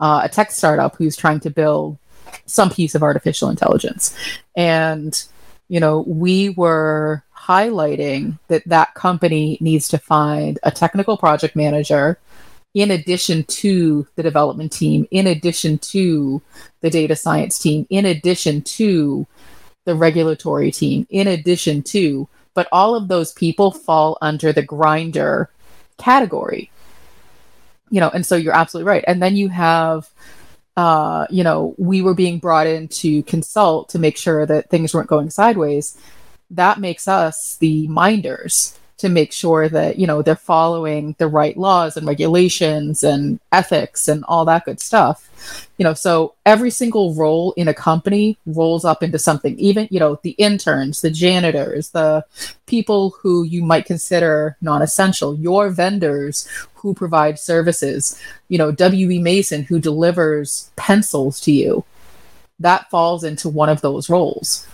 uh, 0.00 0.22
a 0.24 0.28
tech 0.28 0.50
startup 0.50 0.96
who's 0.96 1.16
trying 1.16 1.40
to 1.40 1.50
build 1.50 1.98
some 2.46 2.70
piece 2.70 2.94
of 2.94 3.02
artificial 3.02 3.50
intelligence. 3.50 4.16
And, 4.56 5.22
you 5.68 5.80
know, 5.80 6.00
we 6.06 6.50
were 6.50 7.24
highlighting 7.36 8.38
that 8.48 8.62
that 8.66 8.94
company 8.94 9.58
needs 9.60 9.88
to 9.88 9.98
find 9.98 10.58
a 10.62 10.70
technical 10.70 11.16
project 11.16 11.56
manager 11.56 12.18
in 12.74 12.90
addition 12.90 13.44
to 13.44 14.06
the 14.16 14.22
development 14.22 14.70
team, 14.70 15.06
in 15.10 15.26
addition 15.26 15.78
to 15.78 16.42
the 16.80 16.90
data 16.90 17.16
science 17.16 17.58
team, 17.58 17.86
in 17.90 18.04
addition 18.04 18.62
to 18.62 19.26
the 19.84 19.94
regulatory 19.94 20.70
team, 20.70 21.06
in 21.08 21.26
addition 21.26 21.82
to, 21.82 22.28
but 22.52 22.68
all 22.70 22.94
of 22.94 23.08
those 23.08 23.32
people 23.32 23.70
fall 23.70 24.18
under 24.20 24.52
the 24.52 24.62
grinder 24.62 25.48
category. 25.96 26.70
You 27.90 28.00
know, 28.00 28.10
and 28.10 28.26
so 28.26 28.36
you're 28.36 28.54
absolutely 28.54 28.88
right. 28.88 29.04
And 29.06 29.22
then 29.22 29.34
you 29.34 29.48
have 29.48 30.10
uh, 30.78 31.26
you 31.28 31.42
know, 31.42 31.74
we 31.76 32.02
were 32.02 32.14
being 32.14 32.38
brought 32.38 32.68
in 32.68 32.86
to 32.86 33.24
consult 33.24 33.88
to 33.88 33.98
make 33.98 34.16
sure 34.16 34.46
that 34.46 34.70
things 34.70 34.94
weren't 34.94 35.08
going 35.08 35.28
sideways. 35.28 35.98
That 36.52 36.78
makes 36.78 37.08
us 37.08 37.56
the 37.56 37.88
minders. 37.88 38.78
To 38.98 39.08
make 39.08 39.32
sure 39.32 39.68
that 39.68 39.98
you 39.98 40.06
know 40.06 40.22
they're 40.22 40.36
following 40.36 41.14
the 41.18 41.28
right 41.28 41.56
laws 41.56 41.96
and 41.96 42.06
regulations 42.06 43.02
and 43.02 43.40
ethics 43.52 44.08
and 44.08 44.24
all 44.24 44.44
that 44.44 44.64
good 44.64 44.80
stuff. 44.80 45.68
You 45.78 45.84
know 45.84 45.94
so 45.94 46.34
every 46.44 46.70
single 46.70 47.14
role 47.14 47.52
in 47.52 47.68
a 47.68 47.74
company 47.74 48.36
rolls 48.44 48.84
up 48.84 49.02
into 49.02 49.18
something. 49.18 49.58
Even 49.58 49.88
you 49.90 50.00
know 50.00 50.18
the 50.22 50.32
interns 50.32 51.00
the 51.00 51.10
janitors 51.10 51.90
the 51.90 52.24
people 52.66 53.10
who 53.22 53.44
you 53.44 53.64
might 53.64 53.86
consider 53.86 54.56
non-essential 54.60 55.36
your 55.36 55.70
vendors 55.70 56.48
who 56.74 56.92
provide 56.92 57.38
services. 57.38 58.20
You 58.48 58.58
know 58.58 58.74
we 58.88 59.18
mason 59.18 59.62
who 59.62 59.78
delivers 59.78 60.70
pencils 60.76 61.40
to 61.42 61.52
you. 61.52 61.84
That 62.58 62.90
falls 62.90 63.22
into 63.22 63.48
one 63.48 63.68
of 63.68 63.80
those 63.80 64.10
roles. 64.10 64.66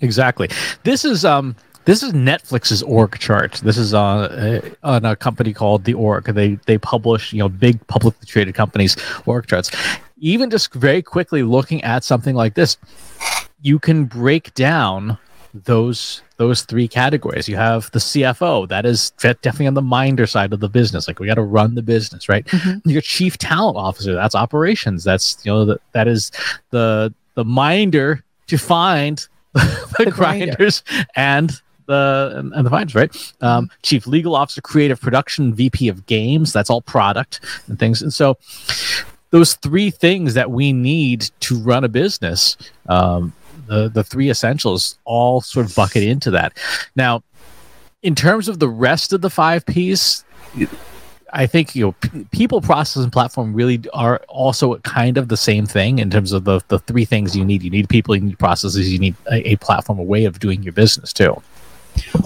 Exactly. 0.00 0.48
This 0.84 1.04
is 1.04 1.24
um 1.24 1.56
this 1.88 2.02
is 2.02 2.12
Netflix's 2.12 2.82
org 2.82 3.18
chart. 3.18 3.52
This 3.64 3.78
is 3.78 3.94
on, 3.94 4.24
uh, 4.24 4.60
on 4.82 5.06
a 5.06 5.16
company 5.16 5.54
called 5.54 5.84
The 5.84 5.94
Org. 5.94 6.26
They 6.26 6.58
they 6.66 6.76
publish 6.76 7.32
you 7.32 7.38
know 7.38 7.48
big 7.48 7.84
publicly 7.86 8.26
traded 8.26 8.54
companies 8.54 8.94
org 9.24 9.46
charts. 9.46 9.70
Even 10.18 10.50
just 10.50 10.74
very 10.74 11.00
quickly 11.00 11.42
looking 11.42 11.82
at 11.84 12.04
something 12.04 12.36
like 12.36 12.52
this, 12.52 12.76
you 13.62 13.78
can 13.78 14.04
break 14.04 14.52
down 14.52 15.16
those 15.54 16.20
those 16.36 16.60
three 16.60 16.88
categories. 16.88 17.48
You 17.48 17.56
have 17.56 17.90
the 17.92 18.00
CFO, 18.00 18.68
that 18.68 18.84
is 18.84 19.12
definitely 19.12 19.68
on 19.68 19.72
the 19.72 19.80
minder 19.80 20.26
side 20.26 20.52
of 20.52 20.60
the 20.60 20.68
business. 20.68 21.08
Like 21.08 21.20
we 21.20 21.26
got 21.26 21.36
to 21.36 21.42
run 21.42 21.74
the 21.74 21.82
business, 21.82 22.28
right? 22.28 22.44
Mm-hmm. 22.44 22.90
Your 22.90 23.00
chief 23.00 23.38
talent 23.38 23.78
officer, 23.78 24.12
that's 24.12 24.34
operations. 24.34 25.04
That's 25.04 25.38
you 25.42 25.52
know 25.52 25.64
that 25.64 25.80
that 25.92 26.06
is 26.06 26.32
the 26.68 27.14
the 27.32 27.46
minder 27.46 28.22
to 28.48 28.58
find 28.58 29.26
the, 29.54 30.04
the 30.04 30.10
grinders 30.10 30.82
and 31.16 31.58
the 31.88 32.34
and, 32.36 32.52
and 32.52 32.64
the 32.64 32.70
vibes, 32.70 32.94
right? 32.94 33.34
Um, 33.40 33.68
Chief 33.82 34.06
Legal 34.06 34.36
Officer, 34.36 34.60
Creative 34.60 35.00
Production, 35.00 35.52
VP 35.52 35.88
of 35.88 36.06
Games. 36.06 36.52
That's 36.52 36.70
all 36.70 36.82
product 36.82 37.40
and 37.66 37.78
things. 37.78 38.00
And 38.00 38.14
so 38.14 38.38
those 39.30 39.54
three 39.54 39.90
things 39.90 40.34
that 40.34 40.52
we 40.52 40.72
need 40.72 41.28
to 41.40 41.58
run 41.58 41.82
a 41.82 41.88
business, 41.88 42.56
um, 42.88 43.32
the 43.66 43.88
the 43.88 44.04
three 44.04 44.30
essentials, 44.30 44.98
all 45.04 45.40
sort 45.40 45.66
of 45.66 45.74
bucket 45.74 46.04
into 46.04 46.30
that. 46.30 46.56
Now, 46.94 47.24
in 48.02 48.14
terms 48.14 48.48
of 48.48 48.60
the 48.60 48.68
rest 48.68 49.12
of 49.12 49.22
the 49.22 49.30
five 49.30 49.66
P's. 49.66 50.24
I 51.30 51.46
think 51.46 51.76
you 51.76 51.84
know 51.84 51.92
p- 51.92 52.26
people, 52.32 52.62
process, 52.62 53.02
and 53.02 53.12
platform 53.12 53.52
really 53.52 53.82
are 53.92 54.22
also 54.28 54.76
kind 54.76 55.18
of 55.18 55.28
the 55.28 55.36
same 55.36 55.66
thing 55.66 55.98
in 55.98 56.08
terms 56.08 56.32
of 56.32 56.44
the 56.44 56.62
the 56.68 56.78
three 56.78 57.04
things 57.04 57.36
you 57.36 57.44
need. 57.44 57.62
You 57.62 57.68
need 57.70 57.90
people, 57.90 58.16
you 58.16 58.22
need 58.22 58.38
processes, 58.38 58.90
you 58.90 58.98
need 58.98 59.14
a, 59.30 59.50
a 59.50 59.56
platform, 59.56 59.98
a 59.98 60.02
way 60.02 60.24
of 60.24 60.38
doing 60.38 60.62
your 60.62 60.72
business 60.72 61.12
too. 61.12 61.42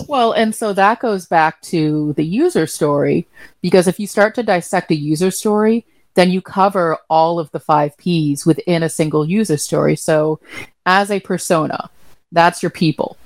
Well, 0.08 0.32
and 0.32 0.54
so 0.54 0.72
that 0.72 1.00
goes 1.00 1.26
back 1.26 1.60
to 1.62 2.12
the 2.14 2.24
user 2.24 2.66
story 2.66 3.26
because 3.60 3.86
if 3.86 3.98
you 3.98 4.06
start 4.06 4.34
to 4.34 4.42
dissect 4.42 4.90
a 4.90 4.96
user 4.96 5.30
story, 5.30 5.86
then 6.14 6.30
you 6.30 6.42
cover 6.42 6.98
all 7.08 7.38
of 7.38 7.50
the 7.52 7.60
five 7.60 7.96
P's 7.96 8.44
within 8.44 8.82
a 8.82 8.88
single 8.88 9.24
user 9.24 9.56
story. 9.56 9.96
So, 9.96 10.40
as 10.84 11.10
a 11.10 11.20
persona, 11.20 11.90
that's 12.32 12.62
your 12.62 12.70
people. 12.70 13.16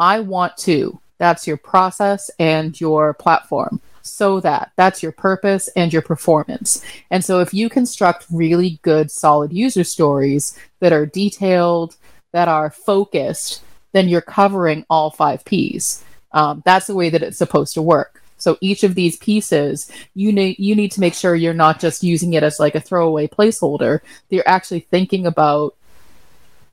I 0.00 0.20
want 0.20 0.56
to, 0.58 0.98
that's 1.18 1.46
your 1.46 1.56
process 1.56 2.30
and 2.38 2.78
your 2.80 3.14
platform. 3.14 3.80
So 4.02 4.40
that 4.40 4.72
that's 4.76 5.02
your 5.02 5.12
purpose 5.12 5.68
and 5.76 5.92
your 5.92 6.02
performance. 6.02 6.84
And 7.10 7.24
so, 7.24 7.40
if 7.40 7.54
you 7.54 7.68
construct 7.68 8.26
really 8.30 8.78
good, 8.82 9.10
solid 9.10 9.52
user 9.52 9.84
stories 9.84 10.58
that 10.80 10.92
are 10.92 11.06
detailed, 11.06 11.96
that 12.32 12.48
are 12.48 12.70
focused, 12.70 13.62
then 13.94 14.08
you're 14.08 14.20
covering 14.20 14.84
all 14.90 15.10
five 15.10 15.44
P's. 15.44 16.04
Um, 16.32 16.62
that's 16.66 16.88
the 16.88 16.94
way 16.94 17.08
that 17.10 17.22
it's 17.22 17.38
supposed 17.38 17.74
to 17.74 17.82
work. 17.82 18.20
So 18.36 18.58
each 18.60 18.82
of 18.82 18.94
these 18.94 19.16
pieces, 19.16 19.90
you 20.14 20.32
need 20.32 20.58
you 20.58 20.74
need 20.74 20.92
to 20.92 21.00
make 21.00 21.14
sure 21.14 21.34
you're 21.34 21.54
not 21.54 21.80
just 21.80 22.02
using 22.02 22.34
it 22.34 22.42
as 22.42 22.60
like 22.60 22.74
a 22.74 22.80
throwaway 22.80 23.28
placeholder. 23.28 24.00
That 24.00 24.36
you're 24.36 24.48
actually 24.48 24.80
thinking 24.80 25.26
about 25.26 25.76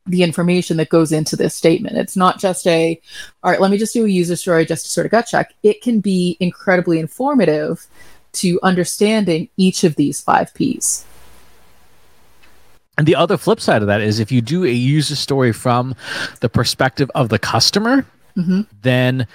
the 0.07 0.23
information 0.23 0.77
that 0.77 0.89
goes 0.89 1.11
into 1.11 1.35
this 1.35 1.55
statement. 1.55 1.95
It's 1.95 2.17
not 2.17 2.39
just 2.39 2.65
a, 2.65 2.99
all 3.43 3.51
right, 3.51 3.61
let 3.61 3.69
me 3.69 3.77
just 3.77 3.93
do 3.93 4.03
a 4.03 4.09
user 4.09 4.35
story 4.35 4.65
just 4.65 4.85
to 4.85 4.91
sort 4.91 5.05
of 5.05 5.11
gut 5.11 5.27
check. 5.27 5.53
It 5.61 5.81
can 5.83 5.99
be 5.99 6.37
incredibly 6.39 6.99
informative 6.99 7.85
to 8.33 8.59
understanding 8.63 9.49
each 9.57 9.83
of 9.83 9.95
these 9.95 10.19
five 10.19 10.53
P's. 10.55 11.05
And 13.01 13.07
the 13.07 13.15
other 13.15 13.35
flip 13.35 13.59
side 13.59 13.81
of 13.81 13.87
that 13.87 13.99
is 13.99 14.19
if 14.19 14.31
you 14.31 14.41
do 14.41 14.63
a 14.63 14.69
user 14.69 15.15
story 15.15 15.53
from 15.53 15.95
the 16.39 16.47
perspective 16.47 17.09
of 17.15 17.29
the 17.29 17.39
customer, 17.39 18.05
mm-hmm. 18.37 18.61
then 18.83 19.25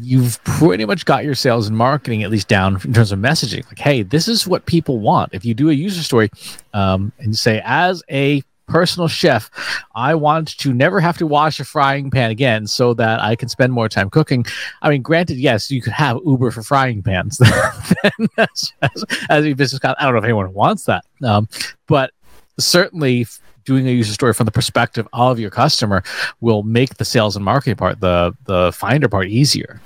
you've 0.00 0.42
pretty 0.44 0.86
much 0.86 1.04
got 1.04 1.22
your 1.22 1.34
sales 1.34 1.68
and 1.68 1.76
marketing 1.76 2.22
at 2.22 2.30
least 2.30 2.48
down 2.48 2.80
in 2.86 2.94
terms 2.94 3.12
of 3.12 3.18
messaging. 3.18 3.66
Like, 3.66 3.80
hey, 3.80 4.02
this 4.02 4.28
is 4.28 4.46
what 4.46 4.64
people 4.64 4.98
want. 4.98 5.34
If 5.34 5.44
you 5.44 5.52
do 5.52 5.68
a 5.68 5.74
user 5.74 6.02
story 6.02 6.30
um, 6.72 7.12
and 7.18 7.36
say, 7.36 7.60
as 7.66 8.02
a 8.10 8.42
personal 8.66 9.08
chef, 9.08 9.50
I 9.94 10.14
want 10.14 10.56
to 10.58 10.72
never 10.72 11.00
have 11.00 11.16
to 11.18 11.26
wash 11.26 11.60
a 11.60 11.64
frying 11.64 12.10
pan 12.10 12.30
again 12.30 12.66
so 12.66 12.94
that 12.94 13.20
I 13.20 13.36
can 13.36 13.48
spend 13.48 13.72
more 13.72 13.88
time 13.88 14.10
cooking. 14.10 14.44
I 14.82 14.90
mean, 14.90 15.02
granted, 15.02 15.38
yes, 15.38 15.70
you 15.70 15.80
could 15.80 15.92
have 15.92 16.18
Uber 16.24 16.50
for 16.50 16.62
frying 16.62 17.02
pans 17.02 17.40
as, 18.38 18.72
as, 18.82 19.04
as, 19.28 19.44
a 19.44 19.52
business. 19.54 19.80
I 19.84 19.94
don't 20.02 20.12
know 20.12 20.18
if 20.18 20.24
anyone 20.24 20.52
wants 20.52 20.84
that. 20.84 21.04
Um, 21.22 21.48
but 21.86 22.10
certainly 22.58 23.26
doing 23.66 23.86
a 23.86 23.90
user 23.90 24.14
story 24.14 24.32
from 24.32 24.46
the 24.46 24.52
perspective 24.52 25.06
of 25.12 25.38
your 25.38 25.50
customer 25.50 26.02
will 26.40 26.62
make 26.62 26.96
the 26.96 27.04
sales 27.04 27.36
and 27.36 27.44
marketing 27.44 27.76
part 27.76 28.00
the 28.00 28.34
the 28.44 28.72
finder 28.72 29.08
part 29.08 29.28
easier. 29.28 29.80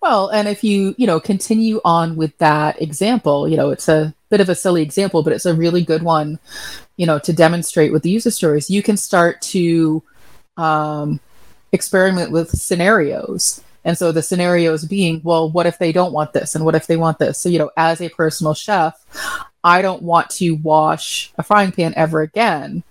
Well 0.00 0.28
and 0.28 0.48
if 0.48 0.64
you 0.64 0.94
you 0.96 1.06
know 1.06 1.20
continue 1.20 1.80
on 1.84 2.16
with 2.16 2.36
that 2.38 2.80
example 2.80 3.46
you 3.46 3.56
know 3.56 3.70
it's 3.70 3.88
a 3.88 4.14
bit 4.30 4.40
of 4.40 4.48
a 4.48 4.54
silly 4.54 4.80
example 4.80 5.22
but 5.22 5.32
it's 5.32 5.44
a 5.44 5.52
really 5.52 5.82
good 5.82 6.02
one 6.02 6.38
you 6.96 7.04
know 7.04 7.18
to 7.18 7.32
demonstrate 7.32 7.92
with 7.92 8.02
the 8.02 8.10
user 8.10 8.30
stories. 8.30 8.70
You 8.70 8.82
can 8.82 8.96
start 8.96 9.42
to 9.42 10.02
um, 10.56 11.20
experiment 11.72 12.30
with 12.30 12.50
scenarios. 12.50 13.62
And 13.84 13.96
so 13.96 14.12
the 14.12 14.22
scenarios 14.22 14.84
being 14.84 15.20
well 15.24 15.50
what 15.50 15.66
if 15.66 15.78
they 15.78 15.92
don't 15.92 16.12
want 16.12 16.32
this 16.32 16.54
and 16.54 16.64
what 16.64 16.74
if 16.74 16.86
they 16.86 16.96
want 16.96 17.18
this? 17.18 17.38
So 17.38 17.48
you 17.50 17.58
know 17.58 17.70
as 17.76 18.00
a 18.00 18.08
personal 18.08 18.54
chef 18.54 18.94
I 19.62 19.82
don't 19.82 20.02
want 20.02 20.30
to 20.30 20.52
wash 20.52 21.32
a 21.36 21.42
frying 21.42 21.72
pan 21.72 21.94
ever 21.96 22.22
again. 22.22 22.82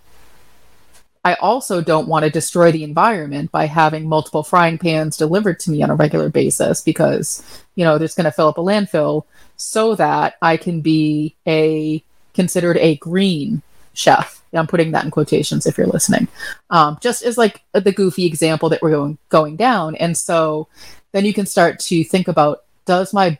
I 1.25 1.33
also 1.35 1.81
don't 1.81 2.07
want 2.07 2.23
to 2.23 2.31
destroy 2.31 2.71
the 2.71 2.83
environment 2.83 3.51
by 3.51 3.65
having 3.65 4.07
multiple 4.07 4.43
frying 4.43 4.77
pans 4.77 5.17
delivered 5.17 5.59
to 5.61 5.71
me 5.71 5.83
on 5.83 5.89
a 5.89 5.95
regular 5.95 6.29
basis 6.29 6.81
because, 6.81 7.43
you 7.75 7.83
know, 7.83 7.97
there's 7.97 8.15
going 8.15 8.25
to 8.25 8.31
fill 8.31 8.47
up 8.47 8.57
a 8.57 8.61
landfill 8.61 9.25
so 9.57 9.95
that 9.95 10.35
I 10.41 10.55
can 10.55 10.79
be 10.81 11.35
a 11.45 12.03
considered 12.33 12.77
a 12.77 12.95
green 12.95 13.61
chef. 13.93 14.41
I'm 14.53 14.67
putting 14.67 14.91
that 14.91 15.03
in 15.03 15.11
quotations 15.11 15.65
if 15.65 15.77
you're 15.77 15.87
listening. 15.87 16.27
Um, 16.69 16.97
just 17.01 17.21
as 17.21 17.37
like 17.37 17.61
the 17.73 17.91
goofy 17.91 18.25
example 18.25 18.69
that 18.69 18.81
we're 18.81 18.91
going 18.91 19.17
going 19.27 19.57
down, 19.57 19.95
and 19.95 20.17
so 20.17 20.67
then 21.11 21.25
you 21.25 21.33
can 21.33 21.45
start 21.45 21.79
to 21.81 22.03
think 22.03 22.27
about: 22.27 22.63
Does 22.85 23.13
my 23.13 23.37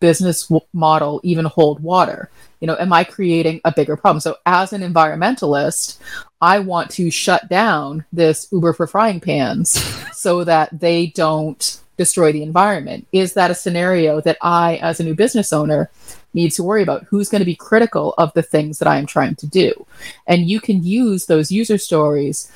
business 0.00 0.50
model 0.72 1.20
even 1.22 1.44
hold 1.44 1.80
water? 1.80 2.30
You 2.60 2.66
know, 2.66 2.76
am 2.78 2.92
I 2.92 3.04
creating 3.04 3.60
a 3.64 3.72
bigger 3.72 3.96
problem? 3.96 4.20
So, 4.20 4.36
as 4.46 4.72
an 4.72 4.82
environmentalist, 4.82 5.98
I 6.40 6.58
want 6.58 6.90
to 6.92 7.10
shut 7.10 7.48
down 7.48 8.04
this 8.12 8.48
Uber 8.52 8.72
for 8.72 8.86
frying 8.86 9.20
pans 9.20 9.70
so 10.12 10.44
that 10.44 10.78
they 10.78 11.06
don't 11.06 11.80
destroy 11.96 12.32
the 12.32 12.42
environment. 12.42 13.06
Is 13.12 13.34
that 13.34 13.50
a 13.50 13.54
scenario 13.54 14.20
that 14.22 14.38
I, 14.40 14.76
as 14.76 15.00
a 15.00 15.04
new 15.04 15.14
business 15.14 15.52
owner, 15.52 15.90
need 16.32 16.52
to 16.52 16.62
worry 16.62 16.82
about? 16.82 17.04
Who's 17.04 17.28
going 17.28 17.40
to 17.40 17.46
be 17.46 17.56
critical 17.56 18.14
of 18.18 18.32
the 18.34 18.42
things 18.42 18.78
that 18.78 18.88
I 18.88 18.98
am 18.98 19.06
trying 19.06 19.34
to 19.36 19.46
do? 19.46 19.86
And 20.26 20.48
you 20.48 20.60
can 20.60 20.82
use 20.82 21.26
those 21.26 21.52
user 21.52 21.78
stories 21.78 22.50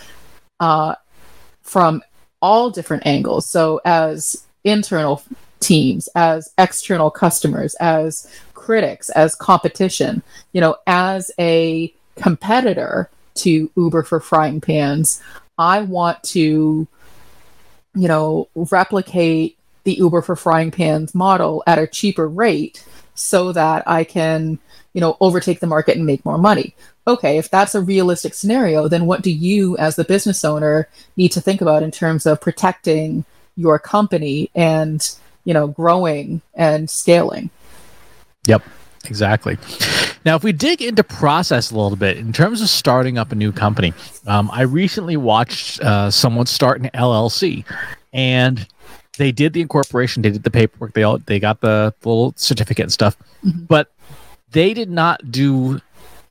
uh, 0.60 0.94
from 1.62 2.02
all 2.40 2.70
different 2.70 3.06
angles. 3.06 3.46
So, 3.46 3.80
as 3.84 4.46
internal 4.64 5.22
teams, 5.62 6.08
as 6.14 6.52
external 6.58 7.10
customers, 7.10 7.74
as 7.76 8.28
critics, 8.54 9.08
as 9.10 9.34
competition, 9.34 10.22
you 10.52 10.60
know, 10.60 10.76
as 10.86 11.30
a 11.38 11.92
competitor 12.16 13.08
to 13.34 13.70
Uber 13.76 14.02
for 14.02 14.20
frying 14.20 14.60
pans, 14.60 15.22
I 15.58 15.80
want 15.80 16.22
to, 16.24 16.86
you 17.94 18.08
know, 18.08 18.48
replicate 18.54 19.56
the 19.84 19.94
Uber 19.94 20.22
for 20.22 20.36
frying 20.36 20.70
pans 20.70 21.14
model 21.14 21.62
at 21.66 21.78
a 21.78 21.86
cheaper 21.86 22.28
rate 22.28 22.84
so 23.14 23.52
that 23.52 23.86
I 23.86 24.04
can, 24.04 24.58
you 24.92 25.00
know, 25.00 25.16
overtake 25.20 25.60
the 25.60 25.66
market 25.66 25.96
and 25.96 26.06
make 26.06 26.24
more 26.24 26.38
money. 26.38 26.74
Okay, 27.06 27.36
if 27.36 27.50
that's 27.50 27.74
a 27.74 27.80
realistic 27.80 28.32
scenario, 28.32 28.86
then 28.86 29.06
what 29.06 29.22
do 29.22 29.30
you, 29.30 29.76
as 29.78 29.96
the 29.96 30.04
business 30.04 30.44
owner, 30.44 30.88
need 31.16 31.32
to 31.32 31.40
think 31.40 31.60
about 31.60 31.82
in 31.82 31.90
terms 31.90 32.26
of 32.26 32.40
protecting 32.40 33.24
your 33.56 33.78
company 33.78 34.50
and 34.54 35.16
you 35.44 35.54
know, 35.54 35.66
growing 35.66 36.40
and 36.54 36.88
scaling. 36.88 37.50
Yep, 38.46 38.62
exactly. 39.04 39.58
Now, 40.24 40.36
if 40.36 40.44
we 40.44 40.52
dig 40.52 40.80
into 40.82 41.02
process 41.02 41.70
a 41.70 41.74
little 41.76 41.96
bit 41.96 42.16
in 42.16 42.32
terms 42.32 42.60
of 42.60 42.68
starting 42.68 43.18
up 43.18 43.32
a 43.32 43.34
new 43.34 43.52
company, 43.52 43.92
um, 44.26 44.50
I 44.52 44.62
recently 44.62 45.16
watched 45.16 45.80
uh, 45.80 46.10
someone 46.10 46.46
start 46.46 46.80
an 46.80 46.90
LLC, 46.94 47.64
and 48.12 48.66
they 49.18 49.32
did 49.32 49.52
the 49.52 49.60
incorporation, 49.60 50.22
they 50.22 50.30
did 50.30 50.42
the 50.44 50.50
paperwork, 50.50 50.94
they 50.94 51.02
all 51.02 51.18
they 51.18 51.38
got 51.40 51.60
the, 51.60 51.92
the 52.00 52.08
little 52.08 52.34
certificate 52.36 52.84
and 52.84 52.92
stuff, 52.92 53.16
Mhm. 53.44 53.66
but 53.68 53.90
they 54.52 54.74
did 54.74 54.90
not 54.90 55.30
do 55.30 55.80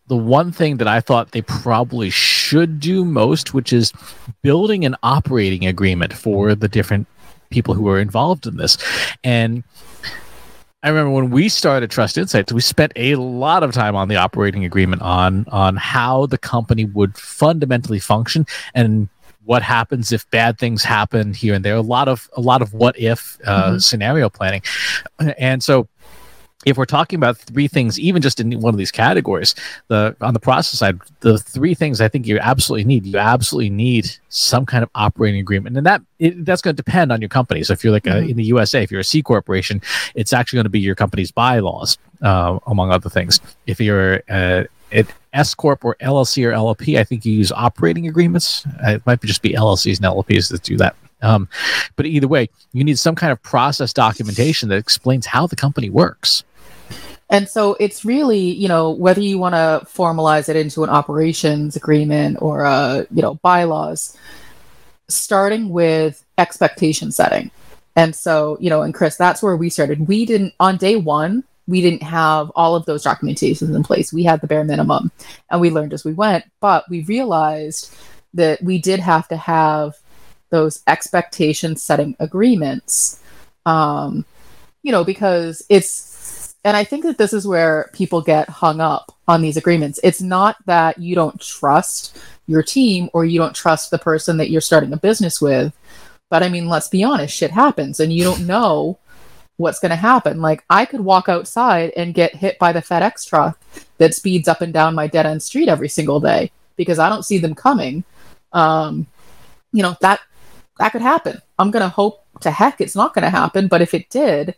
the 0.08 0.16
one 0.18 0.52
thing 0.52 0.78
that 0.78 0.88
I 0.88 1.00
thought 1.00 1.32
they 1.32 1.42
probably 1.42 2.10
should 2.10 2.80
do 2.80 3.06
most, 3.06 3.54
which 3.54 3.72
is 3.72 3.94
building 4.42 4.84
an 4.84 4.96
operating 5.04 5.66
agreement 5.66 6.12
for 6.14 6.54
the 6.56 6.68
different 6.68 7.08
people 7.52 7.76
who 7.76 7.88
are 7.88 8.00
involved 8.00 8.48
in 8.48 8.58
this. 8.58 8.78
And 9.24 9.64
I 10.84 10.90
remember 10.90 11.12
when 11.12 11.30
we 11.30 11.48
started 11.48 11.92
Trust 11.92 12.18
Insights, 12.18 12.52
we 12.52 12.62
spent 12.62 12.92
a 12.96 13.14
lot 13.16 13.62
of 13.62 13.72
time 13.72 13.96
on 13.96 14.08
the 14.08 14.16
operating 14.16 14.66
agreement 14.66 15.04
on 15.04 15.46
on 15.50 15.76
how 15.76 16.26
the 16.26 16.40
company 16.40 16.86
would 16.86 17.16
fundamentally 17.16 18.00
function 18.00 18.48
and 18.74 19.08
what 19.44 19.62
happens 19.62 20.12
if 20.12 20.30
bad 20.32 20.58
things 20.58 20.84
happen 20.84 21.34
here 21.34 21.54
and 21.54 21.64
there. 21.66 21.76
A 21.76 21.82
lot 21.82 22.08
of 22.08 22.28
a 22.36 22.42
lot 22.42 22.62
of 22.64 22.74
what 22.74 22.98
if 23.00 23.38
uh, 23.46 23.74
Mhm. 23.74 23.84
scenario 23.84 24.30
planning, 24.30 24.62
and 25.38 25.64
so 25.64 25.88
if 26.66 26.78
we're 26.78 26.86
talking 26.86 27.18
about 27.18 27.38
three 27.38 27.68
things, 27.68 28.00
even 28.00 28.22
just 28.22 28.40
in 28.40 28.60
one 28.62 28.74
of 28.74 28.78
these 28.78 28.92
categories, 28.92 29.56
the 29.88 30.16
on 30.22 30.34
the 30.34 30.40
process 30.40 30.80
side, 30.80 31.00
the 31.22 31.38
three 31.40 31.74
things 31.74 32.00
I 32.02 32.08
think 32.08 32.28
you 32.28 32.38
absolutely 32.40 32.84
need, 32.86 33.06
you 33.08 33.18
absolutely 33.18 33.70
need 33.72 34.10
some 34.30 34.66
kind 34.66 34.84
of 34.84 34.90
operating 34.94 35.40
agreement, 35.40 35.76
and 35.78 35.86
that 35.86 36.02
it, 36.20 36.46
that's 36.46 36.62
going 36.62 36.76
to 36.76 36.84
depend 36.84 37.12
on 37.12 37.20
your 37.22 37.30
company. 37.30 37.64
So 37.64 37.74
if 37.74 37.84
you're 37.84 37.94
like 37.94 38.06
a, 38.08 38.12
Mhm. 38.22 38.30
in 38.32 38.38
the 38.38 38.44
USA, 38.46 38.84
if 38.84 38.92
you're 38.92 39.02
a 39.02 39.04
C 39.04 39.22
corporation, 39.24 39.82
it's 40.14 40.34
actually 40.34 40.58
going 40.58 40.66
to 40.66 40.70
be 40.70 40.80
your 40.80 40.96
company's 40.96 41.32
bylaws, 41.32 41.98
uh, 42.22 42.60
among 42.68 42.92
other 42.92 43.10
things. 43.10 43.40
If 43.66 43.80
you're 43.82 44.22
uh, 44.30 44.64
an 44.92 45.08
S 45.34 45.56
corp 45.56 45.84
or 45.84 45.96
LLC 46.02 46.46
or 46.46 46.52
LLP, 46.52 47.00
I 47.00 47.04
think 47.04 47.26
you 47.26 47.34
use 47.34 47.52
operating 47.52 48.08
agreements. 48.08 48.66
Uh, 48.86 48.92
It 48.92 49.06
might 49.08 49.20
be 49.22 49.28
just 49.28 49.42
be 49.42 49.54
LLCs 49.54 49.98
and 49.98 50.06
LLPs 50.06 50.50
that 50.50 50.62
do 50.64 50.78
that. 50.78 50.96
Um, 51.24 51.48
but 51.98 52.06
either 52.08 52.28
way, 52.28 52.50
you 52.74 52.84
need 52.84 52.98
some 52.98 53.14
kind 53.16 53.32
of 53.32 53.42
process 53.44 53.94
documentation 53.94 54.70
that 54.70 54.78
explains 54.78 55.28
how 55.28 55.46
the 55.48 55.56
company 55.56 55.90
works. 55.90 56.44
And 57.32 57.48
so 57.48 57.78
it's 57.80 58.04
really, 58.04 58.52
you 58.52 58.68
know, 58.68 58.92
whether 58.92 59.22
you 59.22 59.38
want 59.40 59.56
to 59.56 59.88
formalize 59.90 60.50
it 60.50 60.58
into 60.58 60.84
an 60.84 60.90
operations 60.90 61.78
agreement 61.78 62.38
or 62.42 62.66
a, 62.66 63.08
you 63.10 63.22
know, 63.22 63.36
bylaws, 63.36 64.18
starting 65.08 65.70
with 65.70 66.24
expectation 66.38 67.10
setting. 67.12 67.50
And 67.96 68.14
so, 68.14 68.58
you 68.60 68.70
know, 68.70 68.82
and 68.82 68.94
Chris, 68.94 69.16
that's 69.16 69.42
where 69.42 69.56
we 69.56 69.70
started. 69.70 70.10
We 70.10 70.26
didn't 70.26 70.54
on 70.60 70.76
day 70.76 70.98
one, 70.98 71.46
we 71.68 71.82
didn't 71.82 72.04
have 72.04 72.52
all 72.54 72.76
of 72.76 72.86
those 72.86 73.06
documentations 73.06 73.74
in 73.74 73.84
place. 73.84 74.12
We 74.12 74.24
had 74.24 74.42
the 74.42 74.48
bare 74.48 74.66
minimum 74.66 75.10
and 75.50 75.62
we 75.62 75.70
learned 75.70 75.94
as 75.94 76.04
we 76.04 76.14
went, 76.14 76.44
but 76.60 76.90
we 76.90 77.04
realized 77.04 77.96
that 78.34 78.62
we 78.62 78.78
did 78.78 79.00
have 79.00 79.30
to 79.30 79.38
have 79.38 79.96
those 80.50 80.84
expectation 80.88 81.78
setting 81.78 82.16
agreements. 82.20 83.22
Um, 83.66 84.26
you 84.84 84.92
know, 84.92 85.04
because 85.04 85.64
it's 85.70 86.11
and 86.64 86.78
I 86.78 86.84
think 86.84 87.04
that 87.04 87.18
this 87.18 87.34
is 87.34 87.48
where 87.48 87.90
people 87.94 88.22
get 88.22 88.50
hung 88.50 88.80
up 88.82 89.16
on 89.28 89.42
these 89.42 89.58
agreements. 89.58 90.00
It's 90.04 90.22
not 90.22 90.58
that 90.66 91.00
you 91.00 91.16
don't 91.16 91.40
trust 91.40 92.18
your 92.48 92.62
team 92.62 93.10
or 93.14 93.26
you 93.26 93.40
don't 93.40 93.56
trust 93.56 93.90
the 93.90 93.98
person 93.98 94.38
that 94.38 94.52
you're 94.52 94.62
starting 94.62 94.94
a 94.94 94.98
business 94.98 95.42
with. 95.42 95.74
But 96.30 96.44
I 96.44 96.50
mean, 96.50 96.68
let's 96.68 96.88
be 96.88 97.04
honest, 97.04 97.36
shit 97.36 97.52
happens 97.52 98.00
and 98.00 98.14
you 98.14 98.24
don't 98.24 98.46
know 98.46 99.00
what's 99.58 99.80
going 99.80 99.90
to 99.90 99.96
happen. 99.96 100.42
Like, 100.42 100.64
I 100.70 100.86
could 100.86 101.02
walk 101.02 101.30
outside 101.30 101.92
and 101.96 102.14
get 102.14 102.36
hit 102.36 102.60
by 102.60 102.74
the 102.74 102.82
FedEx 102.82 103.28
truck 103.28 103.60
that 103.98 104.14
speeds 104.14 104.48
up 104.48 104.62
and 104.62 104.74
down 104.74 104.96
my 104.96 105.08
dead 105.08 105.26
end 105.26 105.42
street 105.42 105.68
every 105.68 105.90
single 105.90 106.20
day 106.20 106.52
because 106.76 107.00
I 107.00 107.10
don't 107.10 107.26
see 107.26 107.38
them 107.38 107.56
coming. 107.56 108.04
Um, 108.54 109.08
you 109.72 109.82
know, 109.84 109.96
that 110.02 110.20
that 110.80 110.92
could 110.92 111.02
happen. 111.02 111.42
I'm 111.60 111.72
going 111.72 111.84
to 111.84 111.90
hope 111.90 112.26
to 112.42 112.52
heck 112.52 112.82
it's 112.82 112.96
not 112.96 113.14
going 113.14 113.24
to 113.24 113.30
happen. 113.30 113.68
But 113.68 113.82
if 113.82 113.94
it 113.94 114.10
did, 114.10 114.56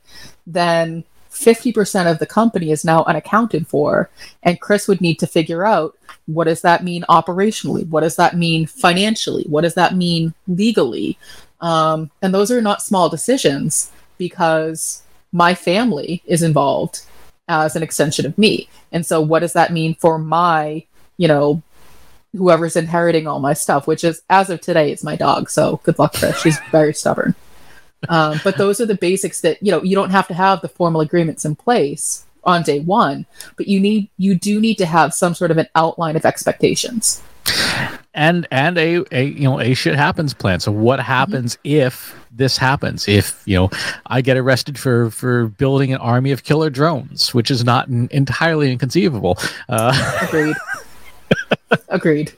then 0.47 1.03
50% 1.33 2.09
of 2.09 2.19
the 2.19 2.25
company 2.25 2.71
is 2.71 2.85
now 2.85 3.03
unaccounted 3.03 3.67
for. 3.67 4.09
And 4.43 4.61
Chris 4.61 4.87
would 4.87 5.01
need 5.01 5.19
to 5.19 5.27
figure 5.27 5.65
out 5.65 5.97
what 6.27 6.45
does 6.45 6.61
that 6.61 6.83
mean 6.83 7.03
operationally? 7.09 7.87
What 7.87 8.01
does 8.01 8.15
that 8.15 8.37
mean 8.37 8.65
financially? 8.65 9.43
What 9.47 9.61
does 9.61 9.73
that 9.75 9.95
mean 9.95 10.33
legally? 10.47 11.17
Um, 11.59 12.11
and 12.21 12.33
those 12.33 12.51
are 12.51 12.61
not 12.61 12.81
small 12.81 13.09
decisions 13.09 13.91
because 14.17 15.03
my 15.31 15.55
family 15.55 16.21
is 16.25 16.43
involved 16.43 17.01
as 17.47 17.75
an 17.75 17.83
extension 17.83 18.25
of 18.25 18.37
me. 18.37 18.69
And 18.91 19.05
so, 19.05 19.19
what 19.19 19.39
does 19.39 19.53
that 19.53 19.73
mean 19.73 19.95
for 19.95 20.17
my, 20.17 20.85
you 21.17 21.27
know, 21.27 21.61
whoever's 22.35 22.75
inheriting 22.75 23.27
all 23.27 23.39
my 23.39 23.53
stuff, 23.53 23.85
which 23.87 24.03
is 24.03 24.21
as 24.29 24.49
of 24.49 24.61
today, 24.61 24.91
it's 24.91 25.03
my 25.03 25.15
dog. 25.15 25.49
So, 25.49 25.81
good 25.83 25.99
luck, 25.99 26.13
Chris. 26.13 26.39
She's 26.41 26.59
very 26.71 26.93
stubborn. 26.93 27.35
Um, 28.09 28.39
but 28.43 28.57
those 28.57 28.79
are 28.81 28.85
the 28.85 28.95
basics 28.95 29.41
that 29.41 29.61
you 29.61 29.71
know 29.71 29.81
you 29.83 29.95
don't 29.95 30.09
have 30.11 30.27
to 30.27 30.33
have 30.33 30.61
the 30.61 30.69
formal 30.69 31.01
agreements 31.01 31.45
in 31.45 31.55
place 31.55 32.25
on 32.43 32.61
day 32.63 32.79
one, 32.79 33.25
but 33.57 33.67
you 33.67 33.79
need 33.79 34.09
you 34.17 34.35
do 34.35 34.59
need 34.59 34.75
to 34.79 34.85
have 34.85 35.13
some 35.13 35.33
sort 35.33 35.51
of 35.51 35.57
an 35.57 35.67
outline 35.75 36.15
of 36.15 36.25
expectations. 36.25 37.21
and 38.13 38.47
and 38.51 38.77
a, 38.77 39.03
a 39.11 39.23
you 39.25 39.43
know 39.43 39.59
a 39.59 39.73
shit 39.73 39.95
happens 39.95 40.33
plan 40.33 40.59
so 40.61 40.71
what 40.71 40.97
happens 40.99 41.57
if 41.65 42.15
this 42.31 42.57
happens 42.57 43.05
if 43.09 43.41
you 43.45 43.55
know 43.57 43.69
i 44.05 44.21
get 44.21 44.37
arrested 44.37 44.79
for 44.79 45.09
for 45.11 45.47
building 45.47 45.93
an 45.93 45.99
army 45.99 46.31
of 46.31 46.43
killer 46.45 46.69
drones 46.69 47.33
which 47.33 47.51
is 47.51 47.65
not 47.65 47.89
n- 47.89 48.07
entirely 48.11 48.71
inconceivable 48.71 49.37
uh 49.67 49.91
Agreed. 50.21 50.55
Agreed. 51.89 52.31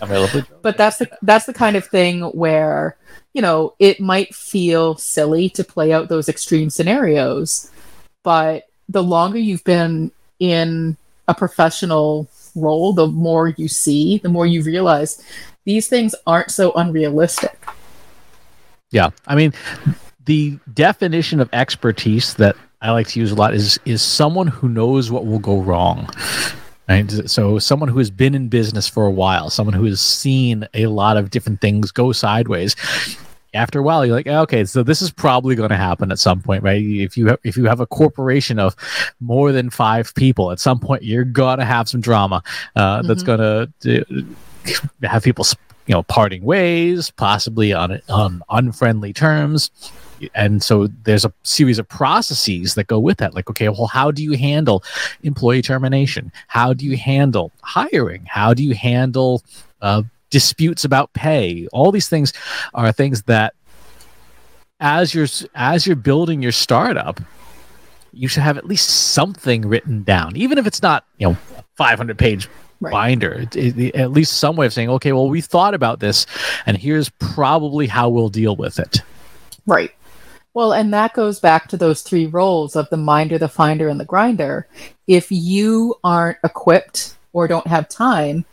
available 0.00 0.42
but 0.62 0.76
that's 0.76 0.96
the 0.98 1.08
that's 1.22 1.46
the 1.46 1.54
kind 1.54 1.76
of 1.76 1.86
thing 1.86 2.22
where 2.22 2.96
you 3.32 3.42
know 3.42 3.74
it 3.78 4.00
might 4.00 4.34
feel 4.34 4.96
silly 4.96 5.48
to 5.48 5.64
play 5.64 5.92
out 5.92 6.08
those 6.08 6.28
extreme 6.28 6.70
scenarios 6.70 7.70
but 8.22 8.64
the 8.88 9.02
longer 9.02 9.38
you've 9.38 9.64
been 9.64 10.10
in 10.38 10.96
a 11.28 11.34
professional 11.34 12.28
role 12.54 12.92
the 12.92 13.06
more 13.06 13.48
you 13.48 13.68
see 13.68 14.18
the 14.18 14.28
more 14.28 14.46
you 14.46 14.62
realize 14.62 15.22
these 15.64 15.88
things 15.88 16.14
aren't 16.26 16.50
so 16.50 16.72
unrealistic. 16.72 17.64
Yeah. 18.90 19.10
I 19.26 19.36
mean 19.36 19.52
the 20.24 20.58
definition 20.74 21.40
of 21.40 21.48
expertise 21.52 22.34
that 22.34 22.54
i 22.82 22.90
like 22.90 23.06
to 23.08 23.18
use 23.18 23.32
a 23.32 23.34
lot 23.34 23.54
is 23.54 23.80
is 23.86 24.02
someone 24.02 24.46
who 24.46 24.68
knows 24.68 25.10
what 25.10 25.24
will 25.24 25.38
go 25.38 25.60
wrong 25.60 26.08
Right? 26.90 27.08
So, 27.30 27.60
someone 27.60 27.88
who 27.88 27.98
has 27.98 28.10
been 28.10 28.34
in 28.34 28.48
business 28.48 28.88
for 28.88 29.06
a 29.06 29.10
while, 29.12 29.48
someone 29.48 29.74
who 29.74 29.84
has 29.84 30.00
seen 30.00 30.66
a 30.74 30.86
lot 30.86 31.16
of 31.16 31.30
different 31.30 31.60
things 31.60 31.92
go 31.92 32.10
sideways. 32.10 32.74
After 33.54 33.78
a 33.78 33.82
while, 33.82 34.04
you're 34.04 34.14
like, 34.14 34.26
okay, 34.26 34.64
so 34.64 34.82
this 34.82 35.00
is 35.00 35.10
probably 35.12 35.54
going 35.54 35.70
to 35.70 35.76
happen 35.76 36.10
at 36.10 36.18
some 36.18 36.40
point, 36.42 36.64
right? 36.64 36.82
If 36.82 37.16
you 37.16 37.28
have, 37.28 37.38
if 37.44 37.56
you 37.56 37.66
have 37.66 37.78
a 37.78 37.86
corporation 37.86 38.58
of 38.58 38.74
more 39.20 39.52
than 39.52 39.70
five 39.70 40.12
people, 40.16 40.50
at 40.50 40.58
some 40.58 40.80
point 40.80 41.04
you're 41.04 41.24
gonna 41.24 41.64
have 41.64 41.88
some 41.88 42.00
drama 42.00 42.42
uh, 42.76 43.02
that's 43.02 43.22
Mhm. 43.22 43.26
gonna 43.26 43.68
uh, 45.02 45.08
have 45.08 45.22
people, 45.22 45.44
you 45.86 45.94
know, 45.94 46.02
parting 46.04 46.44
ways, 46.44 47.10
possibly 47.10 47.72
on 47.72 48.00
on 48.08 48.42
unfriendly 48.50 49.12
terms 49.12 49.70
and 50.34 50.62
so 50.62 50.86
there's 51.04 51.24
a 51.24 51.32
series 51.42 51.78
of 51.78 51.88
processes 51.88 52.74
that 52.74 52.86
go 52.86 52.98
with 52.98 53.18
that. 53.18 53.34
Like 53.34 53.48
okay 53.50 53.68
well 53.68 53.86
how 53.86 54.10
do 54.10 54.22
you 54.22 54.36
handle 54.36 54.82
employee 55.22 55.62
termination? 55.62 56.32
How 56.48 56.72
do 56.72 56.84
you 56.84 56.96
handle 56.96 57.52
hiring? 57.62 58.24
How 58.26 58.54
do 58.54 58.62
you 58.62 58.74
handle 58.74 59.42
uh, 59.82 60.02
disputes 60.30 60.84
about 60.84 61.12
pay? 61.12 61.66
All 61.72 61.90
these 61.92 62.08
things 62.08 62.32
are 62.74 62.92
things 62.92 63.22
that 63.24 63.54
as 64.80 65.14
you're 65.14 65.26
as 65.54 65.86
you're 65.86 65.96
building 65.96 66.42
your 66.42 66.52
startup 66.52 67.20
you 68.12 68.26
should 68.26 68.42
have 68.42 68.56
at 68.58 68.66
least 68.66 68.88
something 69.12 69.62
written 69.68 70.02
down 70.02 70.36
even 70.36 70.58
if 70.58 70.66
it's 70.66 70.82
not 70.82 71.04
you 71.18 71.28
know 71.28 71.36
500 71.76 72.18
page 72.18 72.48
Right. 72.82 72.92
binder. 72.92 73.46
It- 73.54 73.78
it- 73.78 73.94
at 73.94 74.10
least 74.10 74.38
some 74.38 74.56
way 74.56 74.64
of 74.64 74.72
saying 74.72 74.88
okay 74.88 75.12
well 75.12 75.28
we 75.28 75.42
thought 75.42 75.74
about 75.74 76.00
this 76.00 76.24
and 76.64 76.78
here's 76.78 77.10
probably 77.10 77.86
how 77.86 78.08
we'll 78.08 78.30
deal 78.30 78.56
with 78.56 78.78
it. 78.78 79.02
Right. 79.66 79.90
Well, 80.52 80.72
and 80.72 80.92
that 80.92 81.14
goes 81.14 81.38
back 81.38 81.68
to 81.68 81.76
those 81.76 82.02
three 82.02 82.26
roles 82.26 82.74
of 82.74 82.90
the 82.90 82.96
minder, 82.96 83.38
the 83.38 83.48
finder, 83.48 83.88
and 83.88 84.00
the 84.00 84.04
grinder. 84.04 84.66
If 85.06 85.30
you 85.30 85.94
aren't 86.02 86.38
equipped 86.42 87.14
or 87.32 87.46
don't 87.46 87.66
have 87.68 87.88
time 87.88 88.44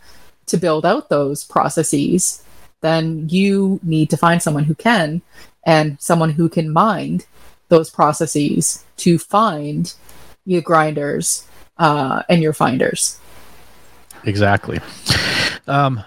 to 0.45 0.57
build 0.57 0.85
out 0.85 1.09
those 1.09 1.43
processes, 1.43 2.43
then 2.81 3.27
you 3.29 3.79
need 3.81 4.09
to 4.11 4.17
find 4.17 4.41
someone 4.41 4.65
who 4.65 4.75
can 4.75 5.21
and 5.65 5.99
someone 5.99 6.29
who 6.29 6.49
can 6.49 6.71
mind 6.71 7.25
those 7.69 7.89
processes 7.89 8.85
to 8.97 9.17
find 9.17 9.93
your 10.45 10.61
grinders 10.61 11.45
uh, 11.77 12.23
and 12.29 12.41
your 12.41 12.53
finders. 12.53 13.19
Exactly. 14.23 14.79
Um, 15.67 16.03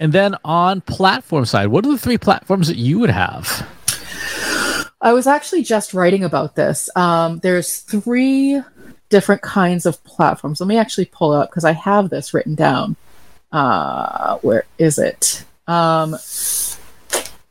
and 0.00 0.12
then 0.12 0.36
on 0.44 0.80
platform 0.80 1.44
side, 1.44 1.68
what 1.68 1.84
are 1.84 1.90
the 1.90 1.98
three 1.98 2.18
platforms 2.18 2.68
that 2.68 2.76
you 2.76 2.98
would 2.98 3.10
have? 3.10 3.68
I 5.00 5.12
was 5.12 5.26
actually 5.26 5.62
just 5.62 5.94
writing 5.94 6.24
about 6.24 6.56
this. 6.56 6.90
Um, 6.96 7.38
there's 7.38 7.78
three 7.78 8.60
different 9.08 9.42
kinds 9.42 9.86
of 9.86 10.02
platforms. 10.04 10.60
Let 10.60 10.66
me 10.66 10.76
actually 10.76 11.06
pull 11.06 11.32
up 11.32 11.50
because 11.50 11.64
I 11.64 11.72
have 11.72 12.10
this 12.10 12.34
written 12.34 12.54
down. 12.54 12.96
Uh, 13.52 14.38
where 14.38 14.64
is 14.78 14.98
it? 14.98 15.44
Um, 15.66 16.16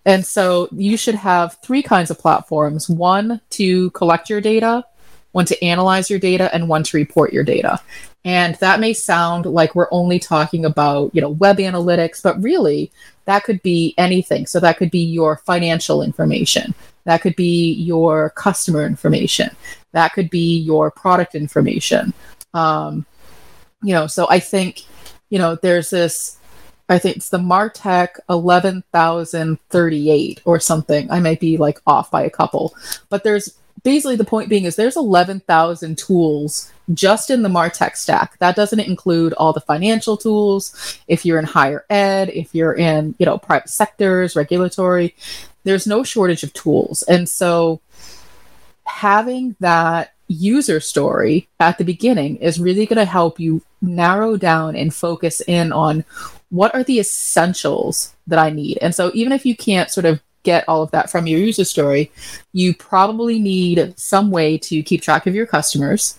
And 0.08 0.26
so 0.26 0.70
you 0.72 0.96
should 0.96 1.16
have 1.16 1.58
three 1.62 1.84
kinds 1.84 2.10
of 2.10 2.18
platforms 2.18 2.90
one 2.90 3.42
to 3.50 3.90
collect 3.92 4.30
your 4.30 4.40
data, 4.40 4.86
one 5.34 5.46
to 5.48 5.62
analyze 5.62 6.10
your 6.10 6.18
data, 6.18 6.50
and 6.56 6.70
one 6.70 6.84
to 6.84 6.96
report 6.96 7.34
your 7.34 7.44
data. 7.44 7.82
And 8.24 8.56
that 8.56 8.80
may 8.80 8.94
sound 8.94 9.46
like 9.46 9.76
we're 9.76 9.92
only 9.92 10.18
talking 10.18 10.64
about, 10.64 11.14
you 11.14 11.20
know, 11.20 11.32
web 11.32 11.58
analytics, 11.58 12.24
but 12.24 12.42
really 12.42 12.90
that 13.26 13.44
could 13.44 13.62
be 13.64 13.94
anything. 13.98 14.46
So 14.46 14.62
that 14.62 14.78
could 14.78 14.92
be 14.92 15.04
your 15.04 15.38
financial 15.46 16.02
information. 16.02 16.74
That 17.08 17.22
could 17.22 17.36
be 17.36 17.72
your 17.72 18.30
customer 18.32 18.86
information. 18.86 19.56
That 19.94 20.14
could 20.14 20.30
be 20.30 20.60
your 20.60 20.92
product 20.92 21.36
information. 21.36 22.14
Um, 22.54 23.06
you 23.82 23.94
know, 23.94 24.08
so 24.08 24.28
I 24.30 24.40
think, 24.40 24.82
you 25.30 25.40
know, 25.40 25.56
there's 25.56 25.90
this 25.90 26.38
I 26.90 27.00
think 27.00 27.18
it's 27.18 27.30
the 27.30 27.38
Martech 27.38 28.18
11,038 28.30 30.42
or 30.46 30.60
something. 30.60 31.12
I 31.12 31.20
might 31.20 31.40
be 31.40 31.58
like 31.58 31.80
off 31.86 32.10
by 32.12 32.24
a 32.24 32.30
couple. 32.30 32.76
But 33.10 33.24
there's 33.24 33.58
basically 33.88 34.18
the 34.18 34.26
point 34.26 34.50
being 34.50 34.66
is 34.66 34.76
there's 34.76 34.98
11,000 34.98 35.98
tools 35.98 36.70
just 36.94 37.30
in 37.30 37.42
the 37.42 37.48
Martech 37.48 37.96
stack. 37.96 38.38
That 38.40 38.54
doesn't 38.54 38.82
include 38.82 39.32
all 39.32 39.54
the 39.54 39.62
financial 39.62 40.18
tools. 40.18 41.00
If 41.08 41.26
you're 41.26 41.40
in 41.40 41.46
higher 41.46 41.86
ed, 41.90 42.28
if 42.28 42.54
you're 42.54 42.74
in, 42.74 43.16
you 43.18 43.26
know, 43.26 43.38
private 43.38 43.70
sectors, 43.70 44.36
regulatory, 44.36 45.16
there's 45.64 45.88
no 45.88 46.04
shortage 46.04 46.44
of 46.44 46.52
tools. 46.52 47.04
And 47.04 47.30
so 47.30 47.80
having 48.84 49.56
that 49.62 50.14
user 50.28 50.82
story 50.82 51.48
at 51.62 51.78
the 51.78 51.86
beginning 51.86 52.36
is 52.38 52.60
really 52.60 52.86
going 52.88 52.98
to 52.98 53.06
help 53.06 53.40
you 53.40 53.62
narrow 53.82 54.36
down 54.36 54.76
and 54.76 54.94
focus 54.94 55.42
in 55.48 55.72
on 55.72 56.04
what 56.50 56.76
are 56.76 56.84
the 56.84 57.00
essentials 57.00 58.14
that 58.28 58.38
I 58.38 58.50
need? 58.50 58.80
And 58.82 58.94
so 58.94 59.12
even 59.14 59.32
if 59.32 59.46
you 59.46 59.56
can't 59.56 59.90
sort 59.90 60.06
of 60.06 60.20
get 60.48 60.64
all 60.70 60.82
of 60.82 60.92
that 60.92 61.10
from 61.10 61.28
your 61.28 61.42
user 61.42 61.66
story, 61.66 62.10
you 62.54 62.74
probably 62.74 63.38
need 63.38 63.94
some 64.00 64.32
way 64.32 64.58
to 64.58 64.82
keep 64.82 65.02
track 65.02 65.28
of 65.28 65.36
your 65.36 65.46
customers. 65.46 66.18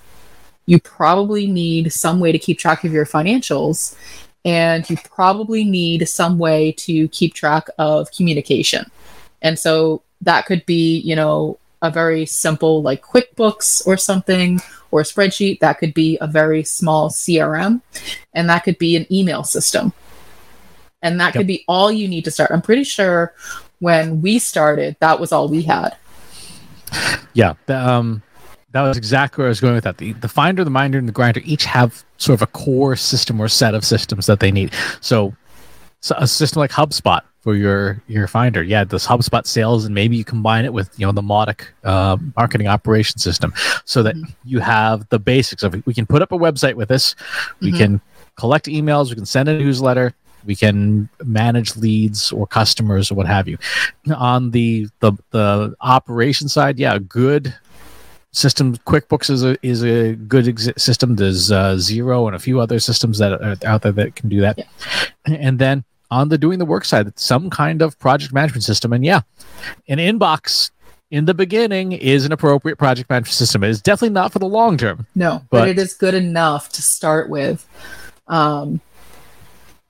You 0.66 0.78
probably 0.78 1.46
need 1.46 1.90
some 1.90 2.20
way 2.20 2.30
to 2.30 2.38
keep 2.38 2.58
track 2.58 2.84
of 2.84 2.92
your 2.92 3.06
financials. 3.06 3.96
And 4.44 4.88
you 4.90 4.98
probably 4.98 5.64
need 5.64 6.06
some 6.06 6.38
way 6.38 6.72
to 6.72 7.08
keep 7.08 7.32
track 7.32 7.68
of 7.78 8.12
communication. 8.12 8.84
And 9.40 9.58
so 9.58 10.02
that 10.20 10.44
could 10.44 10.66
be, 10.66 10.98
you 10.98 11.16
know, 11.16 11.58
a 11.80 11.90
very 11.90 12.26
simple 12.26 12.82
like 12.82 13.02
QuickBooks 13.02 13.86
or 13.86 13.96
something 13.96 14.60
or 14.90 15.00
a 15.00 15.04
spreadsheet. 15.04 15.60
That 15.60 15.78
could 15.78 15.94
be 15.94 16.18
a 16.20 16.26
very 16.26 16.64
small 16.64 17.08
CRM. 17.08 17.80
And 18.34 18.50
that 18.50 18.64
could 18.64 18.76
be 18.76 18.94
an 18.94 19.10
email 19.10 19.42
system 19.42 19.94
and 21.02 21.20
that 21.20 21.28
yep. 21.28 21.34
could 21.34 21.46
be 21.46 21.64
all 21.68 21.90
you 21.90 22.08
need 22.08 22.24
to 22.24 22.30
start. 22.30 22.50
I'm 22.50 22.62
pretty 22.62 22.84
sure 22.84 23.34
when 23.80 24.20
we 24.20 24.38
started, 24.38 24.96
that 25.00 25.20
was 25.20 25.32
all 25.32 25.48
we 25.48 25.62
had. 25.62 25.96
Yeah, 27.34 27.54
um, 27.68 28.22
that 28.72 28.82
was 28.82 28.96
exactly 28.96 29.42
where 29.42 29.48
I 29.48 29.50
was 29.50 29.60
going 29.60 29.74
with 29.74 29.84
that. 29.84 29.98
The, 29.98 30.12
the 30.14 30.28
finder, 30.28 30.64
the 30.64 30.70
minder, 30.70 30.98
and 30.98 31.08
the 31.08 31.12
grinder 31.12 31.40
each 31.44 31.64
have 31.64 32.04
sort 32.16 32.34
of 32.34 32.42
a 32.42 32.46
core 32.48 32.96
system 32.96 33.40
or 33.40 33.48
set 33.48 33.74
of 33.74 33.84
systems 33.84 34.26
that 34.26 34.40
they 34.40 34.50
need. 34.50 34.72
So, 35.00 35.34
so 36.00 36.14
a 36.18 36.26
system 36.26 36.60
like 36.60 36.70
HubSpot 36.70 37.22
for 37.40 37.54
your 37.54 38.02
your 38.08 38.26
finder, 38.26 38.62
yeah, 38.62 38.84
this 38.84 39.06
HubSpot 39.06 39.46
sales, 39.46 39.84
and 39.84 39.94
maybe 39.94 40.16
you 40.16 40.24
combine 40.24 40.64
it 40.64 40.72
with 40.72 40.90
you 40.98 41.06
know 41.06 41.12
the 41.12 41.22
Mautic 41.22 41.66
uh, 41.84 42.16
marketing 42.36 42.66
operation 42.66 43.18
system, 43.18 43.52
so 43.84 44.02
that 44.02 44.16
mm-hmm. 44.16 44.30
you 44.44 44.60
have 44.60 45.08
the 45.08 45.18
basics 45.18 45.62
of 45.62 45.74
it. 45.74 45.86
We 45.86 45.94
can 45.94 46.06
put 46.06 46.22
up 46.22 46.32
a 46.32 46.38
website 46.38 46.74
with 46.74 46.88
this. 46.88 47.14
We 47.60 47.68
mm-hmm. 47.68 47.78
can 47.78 48.00
collect 48.36 48.66
emails. 48.66 49.10
We 49.10 49.16
can 49.16 49.26
send 49.26 49.48
a 49.48 49.58
newsletter 49.58 50.14
we 50.48 50.56
can 50.56 51.08
manage 51.22 51.76
leads 51.76 52.32
or 52.32 52.46
customers 52.46 53.12
or 53.12 53.14
what 53.14 53.26
have 53.26 53.46
you. 53.46 53.58
On 54.16 54.50
the 54.50 54.88
the 54.98 55.12
the 55.30 55.76
operation 55.80 56.48
side, 56.48 56.78
yeah, 56.78 56.98
good 56.98 57.54
system. 58.32 58.76
QuickBooks 58.78 59.30
is 59.30 59.44
a 59.44 59.56
is 59.62 59.84
a 59.84 60.14
good 60.14 60.46
exi- 60.46 60.80
system. 60.80 61.16
There's 61.16 61.52
uh, 61.52 61.74
Xero 61.74 62.26
and 62.26 62.34
a 62.34 62.38
few 62.38 62.58
other 62.58 62.80
systems 62.80 63.18
that 63.18 63.32
are 63.32 63.56
out 63.64 63.82
there 63.82 63.92
that 63.92 64.16
can 64.16 64.28
do 64.28 64.40
that. 64.40 64.58
Yeah. 64.58 64.64
And 65.26 65.58
then 65.58 65.84
on 66.11 66.30
the 66.30 66.38
doing 66.38 66.58
the 66.58 66.64
work 66.64 66.87
side, 66.87 67.16
some 67.18 67.50
kind 67.50 67.82
of 67.82 67.98
project 67.98 68.32
management 68.32 68.64
system. 68.64 68.92
And 68.92 69.04
yeah, 69.04 69.20
an 69.87 69.98
inbox 69.98 70.70
in 71.11 71.26
the 71.26 71.34
beginning 71.34 71.92
is 71.92 72.24
an 72.24 72.32
appropriate 72.32 72.76
project 72.76 73.11
management 73.11 73.34
system. 73.34 73.62
It 73.64 73.70
is 73.70 73.82
definitely 73.82 74.14
not 74.14 74.32
for 74.32 74.38
the 74.38 74.48
long 74.48 74.78
term. 74.78 75.06
No, 75.14 75.42
but, 75.50 75.61
but 75.61 75.68
it 75.68 75.78
is 75.78 75.92
good 75.94 76.14
enough 76.14 76.70
to 76.70 76.82
start 76.82 77.28
with. 77.28 77.66
Um, 78.26 78.80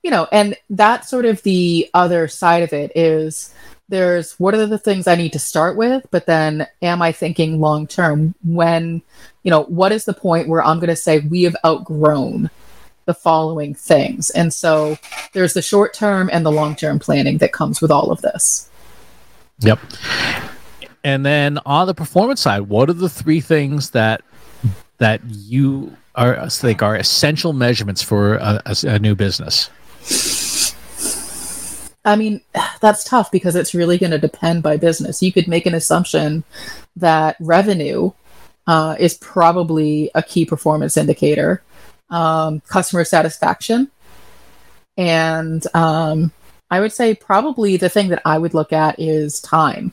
you 0.03 0.11
know, 0.11 0.27
and 0.31 0.55
that's 0.69 1.09
sort 1.09 1.25
of 1.25 1.41
the 1.43 1.89
other 1.93 2.27
side 2.27 2.63
of 2.63 2.73
it 2.73 2.91
is 2.95 3.53
there's 3.89 4.33
what 4.33 4.53
are 4.53 4.65
the 4.65 4.77
things 4.77 5.07
I 5.07 5.15
need 5.15 5.33
to 5.33 5.39
start 5.39 5.75
with, 5.75 6.05
but 6.11 6.25
then 6.25 6.67
am 6.81 7.01
I 7.01 7.11
thinking 7.11 7.59
long 7.59 7.87
term 7.87 8.35
when, 8.43 9.01
you 9.43 9.51
know, 9.51 9.63
what 9.63 9.91
is 9.91 10.05
the 10.05 10.13
point 10.13 10.47
where 10.47 10.63
I'm 10.63 10.77
going 10.77 10.89
to 10.89 10.95
say 10.95 11.19
we 11.19 11.43
have 11.43 11.55
outgrown 11.65 12.49
the 13.05 13.13
following 13.13 13.73
things? 13.73 14.29
And 14.29 14.53
so 14.53 14.97
there's 15.33 15.53
the 15.53 15.61
short 15.61 15.93
term 15.93 16.29
and 16.31 16.45
the 16.45 16.51
long 16.51 16.75
term 16.75 16.99
planning 16.99 17.39
that 17.39 17.51
comes 17.51 17.81
with 17.81 17.91
all 17.91 18.11
of 18.11 18.21
this. 18.21 18.69
Yep. 19.61 19.79
And 21.03 21.25
then 21.25 21.59
on 21.65 21.87
the 21.87 21.95
performance 21.95 22.41
side, 22.41 22.61
what 22.61 22.89
are 22.89 22.93
the 22.93 23.09
three 23.09 23.41
things 23.41 23.89
that 23.91 24.21
that 24.99 25.21
you 25.25 25.95
are 26.15 26.49
think 26.49 26.83
are 26.83 26.95
essential 26.95 27.53
measurements 27.53 28.03
for 28.03 28.35
a, 28.35 28.61
a, 28.65 28.75
a 28.83 28.99
new 28.99 29.15
business? 29.15 29.69
I 32.05 32.15
mean, 32.15 32.41
that's 32.81 33.03
tough 33.03 33.31
because 33.31 33.55
it's 33.55 33.73
really 33.73 33.97
going 33.97 34.11
to 34.11 34.17
depend 34.17 34.63
by 34.63 34.77
business. 34.77 35.21
You 35.21 35.31
could 35.31 35.47
make 35.47 35.65
an 35.65 35.75
assumption 35.75 36.43
that 36.95 37.35
revenue 37.39 38.11
uh, 38.67 38.95
is 38.99 39.15
probably 39.15 40.09
a 40.15 40.23
key 40.23 40.45
performance 40.45 40.97
indicator, 40.97 41.61
um, 42.09 42.61
customer 42.61 43.03
satisfaction, 43.03 43.91
and 44.97 45.65
um, 45.75 46.31
I 46.71 46.79
would 46.79 46.93
say 46.93 47.15
probably 47.15 47.77
the 47.77 47.89
thing 47.89 48.09
that 48.09 48.21
I 48.25 48.37
would 48.37 48.53
look 48.53 48.73
at 48.73 48.99
is 48.99 49.39
time. 49.39 49.91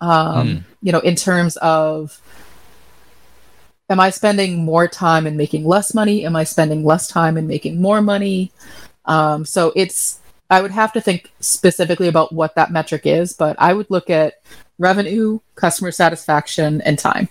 Um, 0.00 0.48
mm. 0.48 0.64
You 0.82 0.92
know, 0.92 1.00
in 1.00 1.16
terms 1.16 1.56
of 1.56 2.20
am 3.90 4.00
I 4.00 4.10
spending 4.10 4.64
more 4.64 4.86
time 4.88 5.26
and 5.26 5.36
making 5.36 5.64
less 5.64 5.94
money? 5.94 6.24
Am 6.24 6.36
I 6.36 6.44
spending 6.44 6.84
less 6.84 7.06
time 7.06 7.36
and 7.36 7.48
making 7.48 7.80
more 7.80 8.00
money? 8.00 8.52
Um, 9.06 9.44
so 9.44 9.72
it's 9.76 10.20
I 10.50 10.60
would 10.60 10.70
have 10.70 10.92
to 10.92 11.00
think 11.00 11.32
specifically 11.40 12.08
about 12.08 12.32
what 12.32 12.54
that 12.54 12.70
metric 12.70 13.06
is, 13.06 13.32
but 13.32 13.56
I 13.58 13.72
would 13.72 13.90
look 13.90 14.10
at 14.10 14.34
revenue, 14.78 15.40
customer 15.54 15.90
satisfaction, 15.90 16.80
and 16.82 16.98
time. 16.98 17.28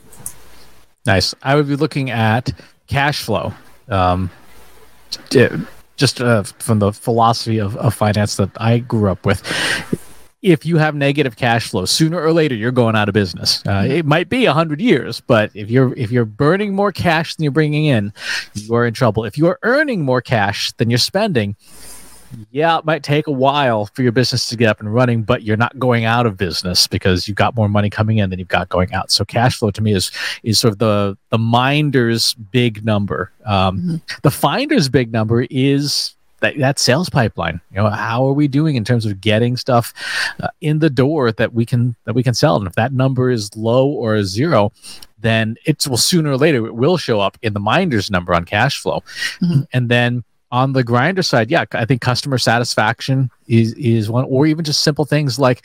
Nice. 1.05 1.35
I 1.43 1.55
would 1.55 1.67
be 1.67 1.75
looking 1.75 2.09
at 2.09 2.51
cash 2.87 3.23
flow. 3.23 3.53
Um, 3.89 4.31
just 5.95 6.21
uh, 6.21 6.43
from 6.43 6.79
the 6.79 6.91
philosophy 6.91 7.59
of, 7.59 7.77
of 7.77 7.93
finance 7.93 8.37
that 8.37 8.49
I 8.57 8.79
grew 8.79 9.11
up 9.11 9.25
with 9.25 9.41
if 10.43 10.65
you 10.65 10.77
have 10.77 10.93
negative 10.93 11.37
cash 11.37 11.69
flow 11.69 11.85
sooner 11.85 12.21
or 12.21 12.31
later 12.33 12.53
you're 12.53 12.71
going 12.71 12.95
out 12.95 13.07
of 13.07 13.13
business 13.13 13.63
uh, 13.65 13.69
mm-hmm. 13.69 13.91
it 13.91 14.05
might 14.05 14.29
be 14.29 14.45
100 14.45 14.79
years 14.79 15.21
but 15.21 15.49
if 15.55 15.71
you're 15.71 15.93
if 15.95 16.11
you're 16.11 16.25
burning 16.25 16.75
more 16.75 16.91
cash 16.91 17.35
than 17.35 17.43
you're 17.43 17.51
bringing 17.51 17.85
in 17.85 18.13
you're 18.53 18.85
in 18.85 18.93
trouble 18.93 19.23
if 19.25 19.37
you're 19.37 19.57
earning 19.63 20.01
more 20.01 20.21
cash 20.21 20.71
than 20.73 20.89
you're 20.89 20.99
spending 20.99 21.55
yeah 22.51 22.77
it 22.77 22.85
might 22.85 23.03
take 23.03 23.27
a 23.27 23.31
while 23.31 23.85
for 23.85 24.01
your 24.01 24.11
business 24.11 24.47
to 24.47 24.57
get 24.57 24.67
up 24.67 24.79
and 24.79 24.93
running 24.93 25.23
but 25.23 25.43
you're 25.43 25.57
not 25.57 25.77
going 25.79 26.03
out 26.03 26.25
of 26.25 26.35
business 26.35 26.87
because 26.87 27.27
you've 27.27 27.37
got 27.37 27.55
more 27.55 27.69
money 27.69 27.89
coming 27.89 28.17
in 28.17 28.29
than 28.29 28.39
you've 28.39 28.47
got 28.47 28.67
going 28.69 28.91
out 28.93 29.11
so 29.11 29.23
cash 29.23 29.57
flow 29.57 29.71
to 29.71 29.81
me 29.81 29.93
is 29.93 30.11
is 30.43 30.59
sort 30.59 30.73
of 30.73 30.79
the 30.79 31.17
the 31.29 31.37
minder's 31.37 32.33
big 32.33 32.83
number 32.83 33.31
um, 33.45 33.77
mm-hmm. 33.77 33.95
the 34.23 34.31
finder's 34.31 34.89
big 34.89 35.11
number 35.11 35.45
is 35.49 36.15
that, 36.43 36.57
that 36.59 36.77
sales 36.77 37.09
pipeline 37.09 37.61
you 37.71 37.77
know 37.77 37.89
how 37.89 38.25
are 38.27 38.33
we 38.33 38.47
doing 38.47 38.75
in 38.75 38.83
terms 38.83 39.05
of 39.05 39.21
getting 39.21 39.55
stuff 39.55 39.93
uh, 40.41 40.49
in 40.59 40.79
the 40.79 40.89
door 40.89 41.31
that 41.31 41.53
we 41.53 41.65
can 41.65 41.95
that 42.03 42.13
we 42.13 42.21
can 42.21 42.33
sell 42.33 42.57
and 42.57 42.67
if 42.67 42.75
that 42.75 42.91
number 42.91 43.31
is 43.31 43.55
low 43.55 43.87
or 43.87 44.21
zero 44.23 44.71
then 45.19 45.55
it 45.65 45.87
will 45.87 45.97
sooner 45.97 46.31
or 46.31 46.37
later 46.37 46.65
it 46.67 46.75
will 46.75 46.97
show 46.97 47.21
up 47.21 47.37
in 47.41 47.53
the 47.53 47.59
minder's 47.59 48.11
number 48.11 48.33
on 48.33 48.43
cash 48.43 48.81
flow 48.81 49.01
mm-hmm. 49.41 49.61
and 49.71 49.87
then 49.87 50.21
on 50.51 50.73
the 50.73 50.83
grinder 50.83 51.23
side 51.23 51.49
yeah 51.49 51.63
i 51.71 51.85
think 51.85 52.01
customer 52.01 52.37
satisfaction 52.37 53.31
is 53.47 53.73
is 53.73 54.09
one 54.09 54.25
or 54.25 54.45
even 54.45 54.65
just 54.65 54.83
simple 54.83 55.05
things 55.05 55.39
like 55.39 55.63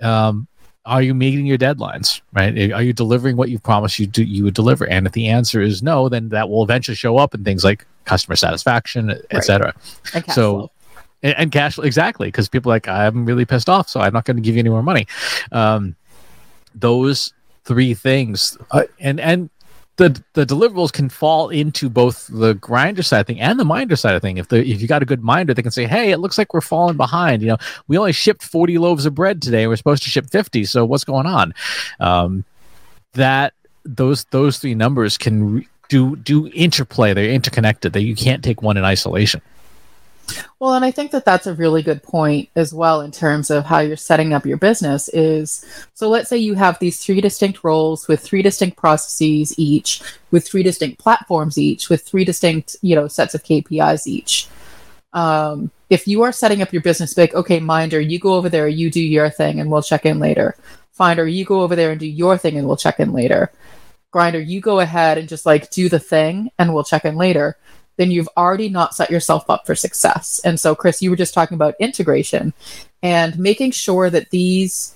um, 0.00 0.48
are 0.86 1.02
you 1.02 1.14
meeting 1.14 1.46
your 1.46 1.58
deadlines 1.58 2.20
right? 2.32 2.72
Are 2.72 2.82
you 2.82 2.92
delivering 2.92 3.36
what 3.36 3.48
you 3.48 3.58
promised 3.58 3.98
you 3.98 4.06
do 4.06 4.22
you 4.22 4.44
would 4.44 4.54
deliver? 4.54 4.86
And 4.86 5.06
if 5.06 5.12
the 5.12 5.28
answer 5.28 5.60
is 5.60 5.82
no 5.82 6.08
then 6.08 6.28
that 6.30 6.48
will 6.48 6.62
eventually 6.62 6.94
show 6.94 7.16
up 7.18 7.34
in 7.34 7.44
things 7.44 7.64
like 7.64 7.86
customer 8.04 8.36
satisfaction 8.36 9.06
right. 9.06 9.20
etc 9.30 9.74
so 10.30 10.70
and, 11.22 11.34
and, 11.38 11.52
cash 11.52 11.78
exactly 11.78 12.28
because 12.28 12.50
people 12.50 12.68
like 12.68 12.86
i'm 12.86 13.24
really 13.24 13.46
pissed 13.46 13.70
off 13.70 13.88
so 13.88 13.98
i'm 13.98 14.12
not 14.12 14.26
going 14.26 14.36
to 14.36 14.42
give 14.42 14.56
you 14.56 14.60
any 14.60 14.68
more 14.68 14.82
money. 14.82 15.06
Um, 15.52 15.96
those 16.74 17.32
three 17.64 17.94
things 17.94 18.58
uh, 18.72 18.82
and 19.00 19.20
and 19.20 19.48
the 19.96 20.22
the 20.32 20.44
deliverables 20.44 20.92
can 20.92 21.08
fall 21.08 21.48
into 21.50 21.88
both 21.88 22.26
the 22.26 22.54
grinder 22.54 23.02
side 23.02 23.26
thing 23.26 23.40
and 23.40 23.60
the 23.60 23.64
minder 23.64 23.94
side 23.96 24.14
of 24.14 24.22
thing. 24.22 24.38
If 24.38 24.48
the 24.48 24.58
if 24.58 24.82
you 24.82 24.88
got 24.88 25.02
a 25.02 25.06
good 25.06 25.22
minder, 25.22 25.54
they 25.54 25.62
can 25.62 25.70
say, 25.70 25.86
"Hey, 25.86 26.10
it 26.10 26.18
looks 26.18 26.36
like 26.36 26.52
we're 26.52 26.60
falling 26.60 26.96
behind. 26.96 27.42
You 27.42 27.48
know, 27.48 27.58
we 27.86 27.96
only 27.96 28.12
shipped 28.12 28.42
forty 28.42 28.78
loaves 28.78 29.06
of 29.06 29.14
bread 29.14 29.40
today. 29.40 29.66
We're 29.66 29.76
supposed 29.76 30.02
to 30.02 30.10
ship 30.10 30.28
fifty. 30.30 30.64
So 30.64 30.84
what's 30.84 31.04
going 31.04 31.26
on?" 31.26 31.54
Um, 32.00 32.44
that 33.12 33.54
those 33.84 34.24
those 34.26 34.58
three 34.58 34.74
numbers 34.74 35.16
can 35.16 35.54
re- 35.54 35.68
do 35.88 36.16
do 36.16 36.48
interplay. 36.48 37.14
They're 37.14 37.30
interconnected. 37.30 37.92
That 37.92 38.02
you 38.02 38.16
can't 38.16 38.42
take 38.42 38.62
one 38.62 38.76
in 38.76 38.84
isolation. 38.84 39.40
Well, 40.58 40.74
and 40.74 40.84
I 40.84 40.90
think 40.90 41.10
that 41.10 41.24
that's 41.24 41.46
a 41.46 41.54
really 41.54 41.82
good 41.82 42.02
point 42.02 42.48
as 42.56 42.72
well 42.72 43.00
in 43.00 43.10
terms 43.10 43.50
of 43.50 43.64
how 43.64 43.80
you're 43.80 43.96
setting 43.96 44.32
up 44.32 44.46
your 44.46 44.56
business 44.56 45.08
is 45.10 45.64
so 45.94 46.08
let's 46.08 46.28
say 46.28 46.38
you 46.38 46.54
have 46.54 46.78
these 46.78 47.04
three 47.04 47.20
distinct 47.20 47.64
roles 47.64 48.08
with 48.08 48.20
three 48.20 48.42
distinct 48.42 48.76
processes 48.76 49.58
each, 49.58 50.02
with 50.30 50.46
three 50.46 50.62
distinct 50.62 50.98
platforms 50.98 51.58
each, 51.58 51.88
with 51.88 52.02
three 52.02 52.24
distinct, 52.24 52.76
you 52.82 52.94
know, 52.94 53.08
sets 53.08 53.34
of 53.34 53.42
KPIs 53.42 54.06
each. 54.06 54.48
Um, 55.12 55.70
if 55.90 56.08
you 56.08 56.22
are 56.22 56.32
setting 56.32 56.62
up 56.62 56.72
your 56.72 56.82
business 56.82 57.16
like, 57.16 57.34
okay, 57.34 57.60
Minder, 57.60 58.00
you 58.00 58.18
go 58.18 58.34
over 58.34 58.48
there, 58.48 58.66
you 58.66 58.90
do 58.90 59.02
your 59.02 59.30
thing 59.30 59.60
and 59.60 59.70
we'll 59.70 59.82
check 59.82 60.06
in 60.06 60.18
later. 60.18 60.56
Finder, 60.92 61.26
you 61.26 61.44
go 61.44 61.62
over 61.62 61.76
there 61.76 61.90
and 61.90 62.00
do 62.00 62.06
your 62.06 62.38
thing 62.38 62.56
and 62.56 62.66
we'll 62.66 62.76
check 62.76 63.00
in 63.00 63.12
later. 63.12 63.52
Grinder, 64.10 64.40
you 64.40 64.60
go 64.60 64.80
ahead 64.80 65.18
and 65.18 65.28
just 65.28 65.44
like 65.44 65.70
do 65.70 65.88
the 65.88 65.98
thing 65.98 66.50
and 66.58 66.72
we'll 66.72 66.84
check 66.84 67.04
in 67.04 67.16
later 67.16 67.56
then 67.96 68.10
you've 68.10 68.28
already 68.36 68.68
not 68.68 68.94
set 68.94 69.10
yourself 69.10 69.48
up 69.48 69.66
for 69.66 69.74
success. 69.74 70.40
And 70.44 70.58
so, 70.58 70.74
Chris, 70.74 71.02
you 71.02 71.10
were 71.10 71.16
just 71.16 71.34
talking 71.34 71.54
about 71.54 71.74
integration 71.78 72.52
and 73.02 73.38
making 73.38 73.72
sure 73.72 74.10
that 74.10 74.30
these, 74.30 74.94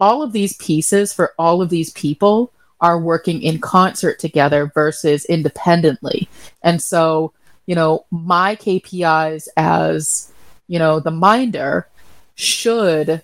all 0.00 0.22
of 0.22 0.32
these 0.32 0.56
pieces 0.56 1.12
for 1.12 1.34
all 1.38 1.60
of 1.60 1.70
these 1.70 1.90
people 1.92 2.52
are 2.80 2.98
working 2.98 3.42
in 3.42 3.60
concert 3.60 4.18
together 4.18 4.70
versus 4.74 5.24
independently. 5.24 6.28
And 6.62 6.80
so, 6.80 7.32
you 7.66 7.74
know, 7.74 8.06
my 8.10 8.56
KPIs 8.56 9.48
as, 9.56 10.32
you 10.68 10.78
know, 10.78 11.00
the 11.00 11.10
minder 11.10 11.88
should 12.34 13.22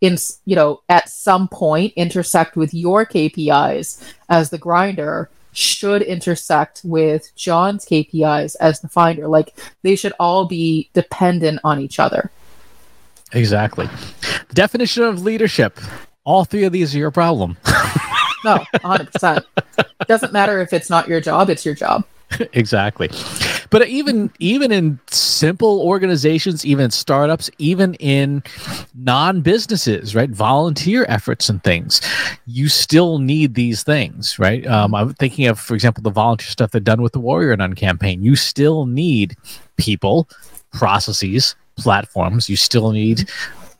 in 0.00 0.16
you 0.44 0.54
know 0.54 0.80
at 0.88 1.08
some 1.08 1.48
point 1.48 1.92
intersect 1.96 2.56
with 2.56 2.72
your 2.74 3.04
KPIs 3.06 4.14
as 4.28 4.50
the 4.50 4.58
grinder 4.58 5.30
should 5.58 6.02
intersect 6.02 6.82
with 6.84 7.34
John's 7.34 7.84
KPIs 7.84 8.54
as 8.60 8.80
the 8.80 8.88
finder. 8.88 9.26
Like 9.26 9.58
they 9.82 9.96
should 9.96 10.12
all 10.20 10.46
be 10.46 10.88
dependent 10.92 11.60
on 11.64 11.80
each 11.80 11.98
other. 11.98 12.30
Exactly. 13.32 13.88
The 14.48 14.54
definition 14.54 15.02
of 15.02 15.22
leadership. 15.22 15.78
All 16.24 16.44
three 16.44 16.64
of 16.64 16.72
these 16.72 16.94
are 16.94 16.98
your 16.98 17.10
problem. 17.10 17.56
no, 18.44 18.64
100%. 18.76 19.44
Doesn't 20.06 20.32
matter 20.32 20.60
if 20.60 20.72
it's 20.72 20.88
not 20.88 21.08
your 21.08 21.20
job, 21.20 21.50
it's 21.50 21.64
your 21.64 21.74
job. 21.74 22.04
exactly 22.52 23.08
but 23.70 23.88
even 23.88 24.30
even 24.38 24.70
in 24.70 24.98
simple 25.38 25.80
organizations 25.80 26.64
even 26.66 26.90
startups 26.90 27.50
even 27.58 27.94
in 27.94 28.42
non-businesses 28.94 30.14
right? 30.14 30.30
Volunteer 30.30 31.06
efforts 31.08 31.48
and 31.48 31.62
things. 31.62 32.00
You 32.46 32.68
still 32.68 33.18
need 33.18 33.54
these 33.54 33.82
things 33.82 34.38
right? 34.38 34.66
Um, 34.66 34.94
i'm 34.94 35.14
thinking 35.14 35.46
of 35.46 35.58
for 35.58 35.74
example 35.74 36.02
the 36.02 36.10
volunteer 36.10 36.48
stuff 36.48 36.72
they've 36.72 36.82
done 36.82 37.02
with 37.02 37.12
the 37.12 37.20
warrior 37.20 37.56
nun 37.56 37.74
campaign. 37.74 38.22
You 38.22 38.36
still 38.36 38.86
need 38.86 39.36
people 39.76 40.28
processes 40.72 41.54
platforms. 41.76 42.48
You 42.48 42.56
still 42.56 42.90
need 42.90 43.30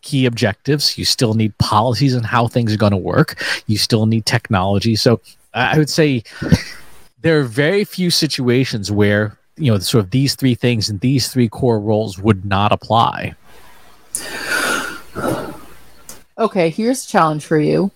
key 0.03 0.27
objectives. 0.27 0.97
You 0.97 1.05
still 1.05 1.35
need 1.35 1.57
policies 1.59 2.15
and 2.15 2.25
how 2.25 2.47
things 2.47 2.73
are 2.73 2.79
going 2.79 2.93
to 2.93 2.97
work. 2.97 3.43
You 3.67 3.79
still 3.79 4.07
need 4.07 4.27
technology. 4.27 4.97
So 4.97 5.21
i 5.55 5.79
would 5.79 5.89
say 5.89 6.23
there 7.23 7.41
are 7.41 7.45
very 7.45 7.83
few 7.85 8.11
situations 8.11 8.93
where 8.93 9.38
you 9.59 9.73
know 9.73 9.79
sort 9.79 10.05
of 10.05 10.11
these 10.11 10.35
three 10.35 10.55
things 10.55 10.89
and 10.89 11.01
these 11.01 11.29
three 11.29 11.49
core 11.49 11.81
roles 11.81 12.19
would 12.19 12.45
not 12.45 12.73
apply. 12.73 13.35
Okay 16.39 16.71
here's 16.71 17.05
a 17.05 17.09
challenge 17.09 17.45
for 17.45 17.59
you. 17.59 17.91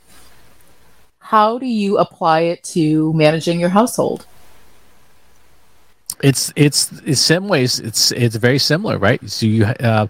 How 1.18 1.58
do 1.58 1.66
you 1.66 1.98
apply 1.98 2.40
it 2.40 2.62
to 2.64 3.12
managing 3.14 3.58
your 3.58 3.70
household 3.70 4.26
it's 6.22 6.52
it's 6.54 6.92
in 7.02 7.16
some 7.16 7.48
ways 7.48 7.80
it's 7.80 8.12
it's 8.12 8.36
very 8.36 8.58
similar 8.58 8.96
right? 8.98 9.20
So 9.28 9.46
you 9.46 9.64
uh, 9.64 10.06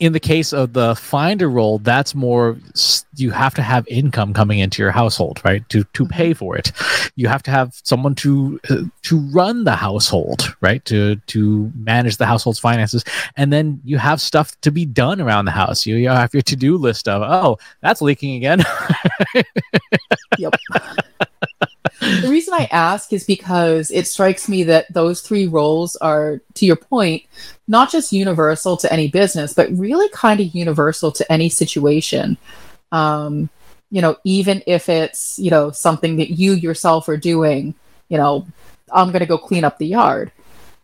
in 0.00 0.12
the 0.12 0.20
case 0.20 0.52
of 0.52 0.72
the 0.72 0.94
finder 0.96 1.48
role 1.48 1.78
that's 1.78 2.14
more 2.14 2.56
you 3.16 3.30
have 3.30 3.54
to 3.54 3.62
have 3.62 3.86
income 3.88 4.34
coming 4.34 4.58
into 4.58 4.82
your 4.82 4.90
household 4.90 5.40
right? 5.44 5.66
To 5.70 5.84
to 5.84 6.06
pay 6.06 6.30
mm-hmm. 6.30 6.38
for 6.38 6.56
it. 6.56 6.72
You 7.14 7.28
have 7.28 7.42
to 7.44 7.50
have 7.50 7.80
someone 7.84 8.14
to 8.16 8.60
uh, 8.70 8.82
to 9.02 9.18
run 9.30 9.64
the 9.64 9.76
household 9.76 10.54
right? 10.60 10.84
To 10.86 11.16
to 11.16 11.72
manage 11.76 12.16
the 12.16 12.26
household's 12.26 12.58
finances. 12.58 13.04
And 13.36 13.52
then 13.52 13.80
you 13.84 13.98
have 13.98 14.20
stuff 14.20 14.60
to 14.62 14.72
be 14.72 14.84
done 14.84 15.20
around 15.20 15.44
the 15.44 15.52
house. 15.52 15.86
You, 15.86 15.96
you 15.96 16.08
have 16.08 16.34
your 16.34 16.42
to-do 16.42 16.76
list 16.76 17.08
of 17.08 17.22
oh 17.22 17.58
that's 17.80 18.02
leaking 18.02 18.36
again. 18.36 18.64
Yep 20.38 20.54
the 22.00 22.28
reason 22.28 22.54
I 22.54 22.68
ask 22.70 23.12
is 23.12 23.24
because 23.24 23.90
it 23.90 24.06
strikes 24.06 24.48
me 24.48 24.62
that 24.64 24.92
those 24.92 25.20
three 25.20 25.46
roles 25.46 25.96
are, 25.96 26.40
to 26.54 26.66
your 26.66 26.76
point, 26.76 27.24
not 27.66 27.90
just 27.90 28.12
universal 28.12 28.76
to 28.78 28.92
any 28.92 29.08
business, 29.08 29.52
but 29.52 29.70
really 29.72 30.08
kind 30.10 30.40
of 30.40 30.54
universal 30.54 31.10
to 31.12 31.32
any 31.32 31.48
situation. 31.48 32.36
Um, 32.92 33.50
you 33.90 34.00
know, 34.00 34.16
even 34.24 34.62
if 34.66 34.88
it's, 34.88 35.38
you 35.38 35.50
know, 35.50 35.70
something 35.70 36.16
that 36.16 36.30
you 36.30 36.52
yourself 36.52 37.08
are 37.08 37.16
doing, 37.16 37.74
you 38.08 38.16
know, 38.16 38.46
I'm 38.92 39.08
going 39.08 39.20
to 39.20 39.26
go 39.26 39.38
clean 39.38 39.64
up 39.64 39.78
the 39.78 39.86
yard. 39.86 40.32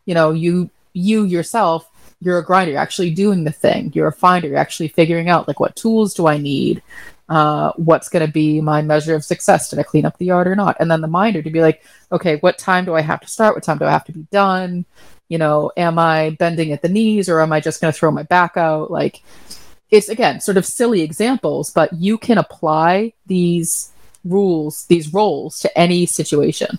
You 0.04 0.14
know, 0.14 0.32
you, 0.32 0.70
you 0.94 1.24
yourself, 1.24 1.88
you're 2.20 2.38
a 2.38 2.44
grinder, 2.44 2.72
you're 2.72 2.80
actually 2.80 3.11
doing 3.11 3.44
the 3.44 3.52
thing. 3.52 3.92
You're 3.94 4.08
a 4.08 4.12
finder, 4.12 4.48
you're 4.48 4.56
actually 4.56 4.88
figuring 4.88 5.28
out 5.28 5.46
like 5.46 5.61
what 5.61 5.76
tools 5.76 6.14
do 6.14 6.26
I 6.26 6.38
need? 6.38 6.82
Uh, 7.29 7.73
what's 7.77 8.09
going 8.09 8.27
to 8.27 8.33
be 8.33 8.61
my 8.61 8.83
measure 8.83 9.14
of 9.14 9.25
success? 9.25 9.71
Did 9.71 9.79
I 9.79 9.83
clean 9.83 10.07
up 10.07 10.19
the 10.19 10.27
yard 10.27 10.47
or 10.47 10.57
not? 10.57 10.77
And 10.81 10.91
then 10.91 11.01
the 11.01 11.09
minder 11.09 11.43
to 11.43 11.51
be 11.51 11.61
like, 11.61 11.83
okay, 12.11 12.37
what 12.37 12.59
time 12.59 12.85
do 12.85 12.95
I 12.95 13.01
have 13.01 13.21
to 13.21 13.29
start? 13.29 13.55
What 13.55 13.64
time 13.64 13.79
do 13.79 13.85
I 13.85 13.91
have 13.91 14.05
to 14.07 14.12
be 14.12 14.27
done? 14.31 14.85
You 15.29 15.38
know, 15.38 15.71
am 15.77 15.99
I 15.99 16.31
bending 16.31 16.73
at 16.73 16.81
the 16.81 16.88
knees 16.88 17.29
or 17.29 17.41
am 17.41 17.53
I 17.53 17.61
just 17.61 17.81
going 17.81 17.93
to 17.93 17.99
throw 17.99 18.11
my 18.11 18.23
back 18.23 18.57
out? 18.57 18.91
Like, 18.91 19.23
it's 19.91 20.09
again 20.09 20.41
sort 20.41 20.57
of 20.57 20.67
silly 20.67 21.03
examples, 21.03 21.71
but 21.71 21.93
you 21.93 22.19
can 22.19 22.38
apply 22.38 23.12
these 23.27 23.93
rules, 24.25 24.87
these 24.87 25.12
roles 25.12 25.61
to 25.61 25.79
any 25.79 26.07
situation. 26.07 26.79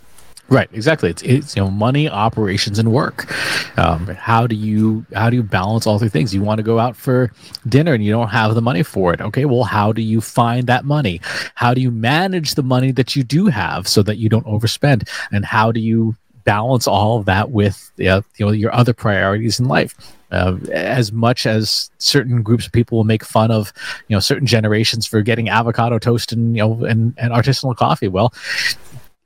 Right, 0.49 0.69
exactly. 0.73 1.11
It's, 1.11 1.21
it's 1.21 1.55
you 1.55 1.61
know 1.61 1.69
money, 1.69 2.09
operations, 2.09 2.79
and 2.79 2.91
work. 2.91 3.31
Um, 3.77 4.07
how 4.07 4.47
do 4.47 4.55
you 4.55 5.05
how 5.13 5.29
do 5.29 5.35
you 5.35 5.43
balance 5.43 5.85
all 5.85 5.99
three 5.99 6.09
things? 6.09 6.33
You 6.33 6.41
want 6.41 6.57
to 6.57 6.63
go 6.63 6.79
out 6.79 6.95
for 6.95 7.31
dinner 7.67 7.93
and 7.93 8.03
you 8.03 8.11
don't 8.11 8.29
have 8.29 8.55
the 8.55 8.61
money 8.61 8.81
for 8.81 9.13
it. 9.13 9.21
Okay, 9.21 9.45
well, 9.45 9.63
how 9.63 9.91
do 9.91 10.01
you 10.01 10.21
find 10.21 10.65
that 10.65 10.85
money? 10.85 11.21
How 11.53 11.73
do 11.73 11.81
you 11.81 11.91
manage 11.91 12.55
the 12.55 12.63
money 12.63 12.91
that 12.93 13.15
you 13.15 13.23
do 13.23 13.45
have 13.47 13.87
so 13.87 14.01
that 14.03 14.17
you 14.17 14.27
don't 14.27 14.45
overspend? 14.45 15.07
And 15.31 15.45
how 15.45 15.71
do 15.71 15.79
you 15.79 16.15
balance 16.45 16.87
all 16.87 17.19
of 17.19 17.25
that 17.25 17.51
with 17.51 17.91
you 17.97 18.23
know 18.39 18.51
your 18.51 18.73
other 18.73 18.93
priorities 18.93 19.59
in 19.59 19.67
life? 19.67 19.95
Uh, 20.31 20.57
as 20.71 21.11
much 21.11 21.47
as 21.47 21.89
certain 21.97 22.43
groups 22.43 22.67
of 22.67 22.71
people 22.71 22.97
will 22.97 23.03
make 23.03 23.23
fun 23.23 23.49
of 23.49 23.73
you 24.07 24.15
know 24.15 24.19
certain 24.19 24.45
generations 24.45 25.07
for 25.07 25.23
getting 25.23 25.49
avocado 25.49 25.97
toast 25.97 26.31
and 26.31 26.55
you 26.55 26.61
know 26.61 26.85
and, 26.85 27.15
and 27.17 27.31
artisanal 27.33 27.75
coffee 27.75 28.07
well 28.07 28.31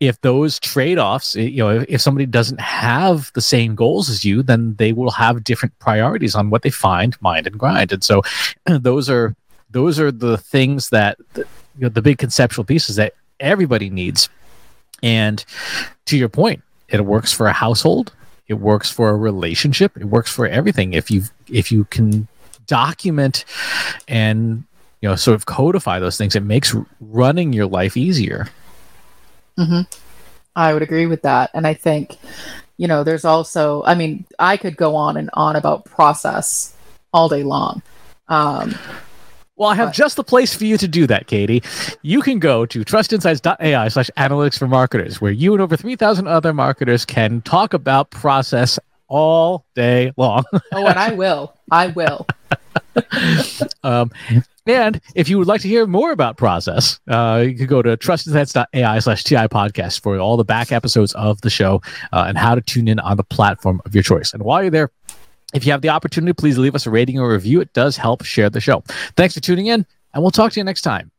if 0.08 0.20
those 0.22 0.60
trade-offs 0.60 1.36
eh, 1.36 1.42
you 1.42 1.63
know 1.63 1.86
if 1.88 2.02
somebody 2.02 2.26
doesn't 2.26 2.60
have 2.60 3.32
the 3.34 3.42
same 3.42 3.74
goals 3.74 4.10
as 4.10 4.26
you 4.26 4.44
then 4.44 4.76
they 4.76 4.92
will 4.92 5.12
have 5.12 5.44
different 5.44 5.78
priorities 5.80 6.36
on 6.36 6.50
what 6.50 6.62
they 6.62 6.70
find 6.70 7.20
mind 7.22 7.48
and 7.48 7.58
grind. 7.58 7.92
And 7.92 8.04
so 8.04 8.22
those 8.66 9.10
are 9.10 9.36
those 9.72 10.00
are 10.00 10.12
the 10.12 10.38
things 10.38 10.89
that 10.89 11.18
you 11.36 11.46
know, 11.80 11.89
the 11.89 12.02
big 12.02 12.18
conceptual 12.18 12.66
pieces 12.66 12.98
that 12.98 13.13
everybody 13.39 13.89
needs. 13.89 14.30
And 15.02 15.44
to 16.06 16.18
your 16.18 16.30
point 16.30 16.62
it 16.89 17.06
works 17.06 17.32
for 17.32 17.48
a 17.48 17.54
household 17.54 18.13
it 18.48 18.56
works 18.56 18.92
for 18.92 19.10
a 19.10 19.16
relationship 19.16 19.96
it 19.98 20.06
works 20.06 20.32
for 20.32 20.48
everything. 20.48 20.94
If 20.94 21.10
you 21.10 21.24
if 21.48 21.72
you 21.72 21.86
can 21.86 22.28
document 22.68 23.46
and 24.08 24.63
you 25.02 25.10
know 25.10 25.16
sort 25.16 25.36
of 25.36 25.46
codify 25.46 26.00
those 26.00 26.18
things 26.18 26.36
it 26.36 26.44
makes 26.44 26.74
running 27.02 27.52
your 27.52 27.66
life 27.66 27.98
easier 27.98 28.48
Mm-hmm. 29.58 29.82
I 30.56 30.74
would 30.74 30.84
agree 30.84 31.06
with 31.06 31.24
that. 31.24 31.52
And 31.54 31.66
I 31.66 31.74
think, 31.74 32.18
you 32.78 32.88
know, 32.88 33.04
there's 33.04 33.26
also, 33.26 33.84
I 33.84 33.96
mean, 33.96 34.26
I 34.39 34.58
could 34.58 34.78
go 34.78 34.96
on 34.96 35.18
and 35.18 35.30
on 35.34 35.56
about 35.56 35.86
process 35.86 36.76
all 37.12 37.30
day 37.30 37.44
long. 37.44 37.82
Um, 38.28 38.76
well, 39.56 39.70
I 39.70 39.76
have 39.76 39.89
but, 39.89 39.96
just 39.96 40.16
the 40.16 40.24
place 40.24 40.56
for 40.56 40.66
you 40.66 40.78
to 40.78 40.88
do 40.88 41.06
that, 41.08 41.28
Katie. 41.28 41.62
You 42.02 42.22
can 42.22 42.39
go 42.39 42.66
to 42.66 42.84
trustinsights.ai 42.84 43.88
slash 43.88 44.10
analytics 44.18 44.58
for 44.58 44.68
marketers, 44.68 45.22
where 45.22 45.32
you 45.32 45.54
and 45.54 45.62
over 45.62 45.78
3,000 45.78 46.28
other 46.28 46.54
marketers 46.54 47.06
can 47.06 47.42
talk 47.42 47.74
about 47.74 48.10
process 48.10 48.80
all 49.08 49.66
day 49.76 50.12
long. 50.18 50.44
oh, 50.72 50.88
and 50.88 50.98
I 50.98 51.13
will. 51.13 51.54
I 51.70 51.88
will. 51.88 52.26
Um, 53.84 54.12
and 54.65 55.01
if 55.13 55.27
you 55.27 55.38
would 55.38 55.47
like 55.47 55.62
to 55.62 55.67
hear 55.67 55.86
more 55.86 56.12
about 56.12 56.38
process, 56.38 56.99
uh, 57.10 57.43
you 57.45 57.56
could 57.56 57.67
go 57.67 57.82
to 57.82 57.97
trustinsights.ai 57.97 58.99
slash 58.99 59.23
TI 59.23 59.47
podcast 59.47 60.01
for 60.01 60.17
all 60.17 60.38
the 60.38 60.45
back 60.45 60.71
episodes 60.71 61.13
of 61.15 61.41
the 61.41 61.49
show 61.49 61.82
uh, 62.13 62.25
and 62.27 62.38
how 62.38 62.56
to 62.56 62.62
tune 62.62 62.88
in 62.88 62.99
on 62.99 63.17
the 63.17 63.23
platform 63.23 63.82
of 63.86 63.93
your 63.93 64.03
choice. 64.03 64.34
And 64.34 64.43
while 64.43 64.62
you're 64.62 64.71
there, 64.71 64.89
if 65.53 65.65
you 65.65 65.71
have 65.71 65.82
the 65.82 65.89
opportunity, 65.89 66.34
please 66.34 66.58
leave 66.58 66.75
us 66.75 66.86
a 66.86 66.89
rating 66.89 67.19
or 67.19 67.32
review. 67.32 67.60
It 67.62 67.73
does 67.73 67.97
help 67.97 68.23
share 68.23 68.49
the 68.49 68.62
show. 68.62 68.84
Thanks 69.17 69.34
for 69.34 69.41
tuning 69.41 69.67
in, 69.67 69.86
and 70.13 70.23
we'll 70.23 70.32
talk 70.32 70.53
to 70.53 70.60
you 70.60 70.63
next 70.63 70.82
time. 70.82 71.12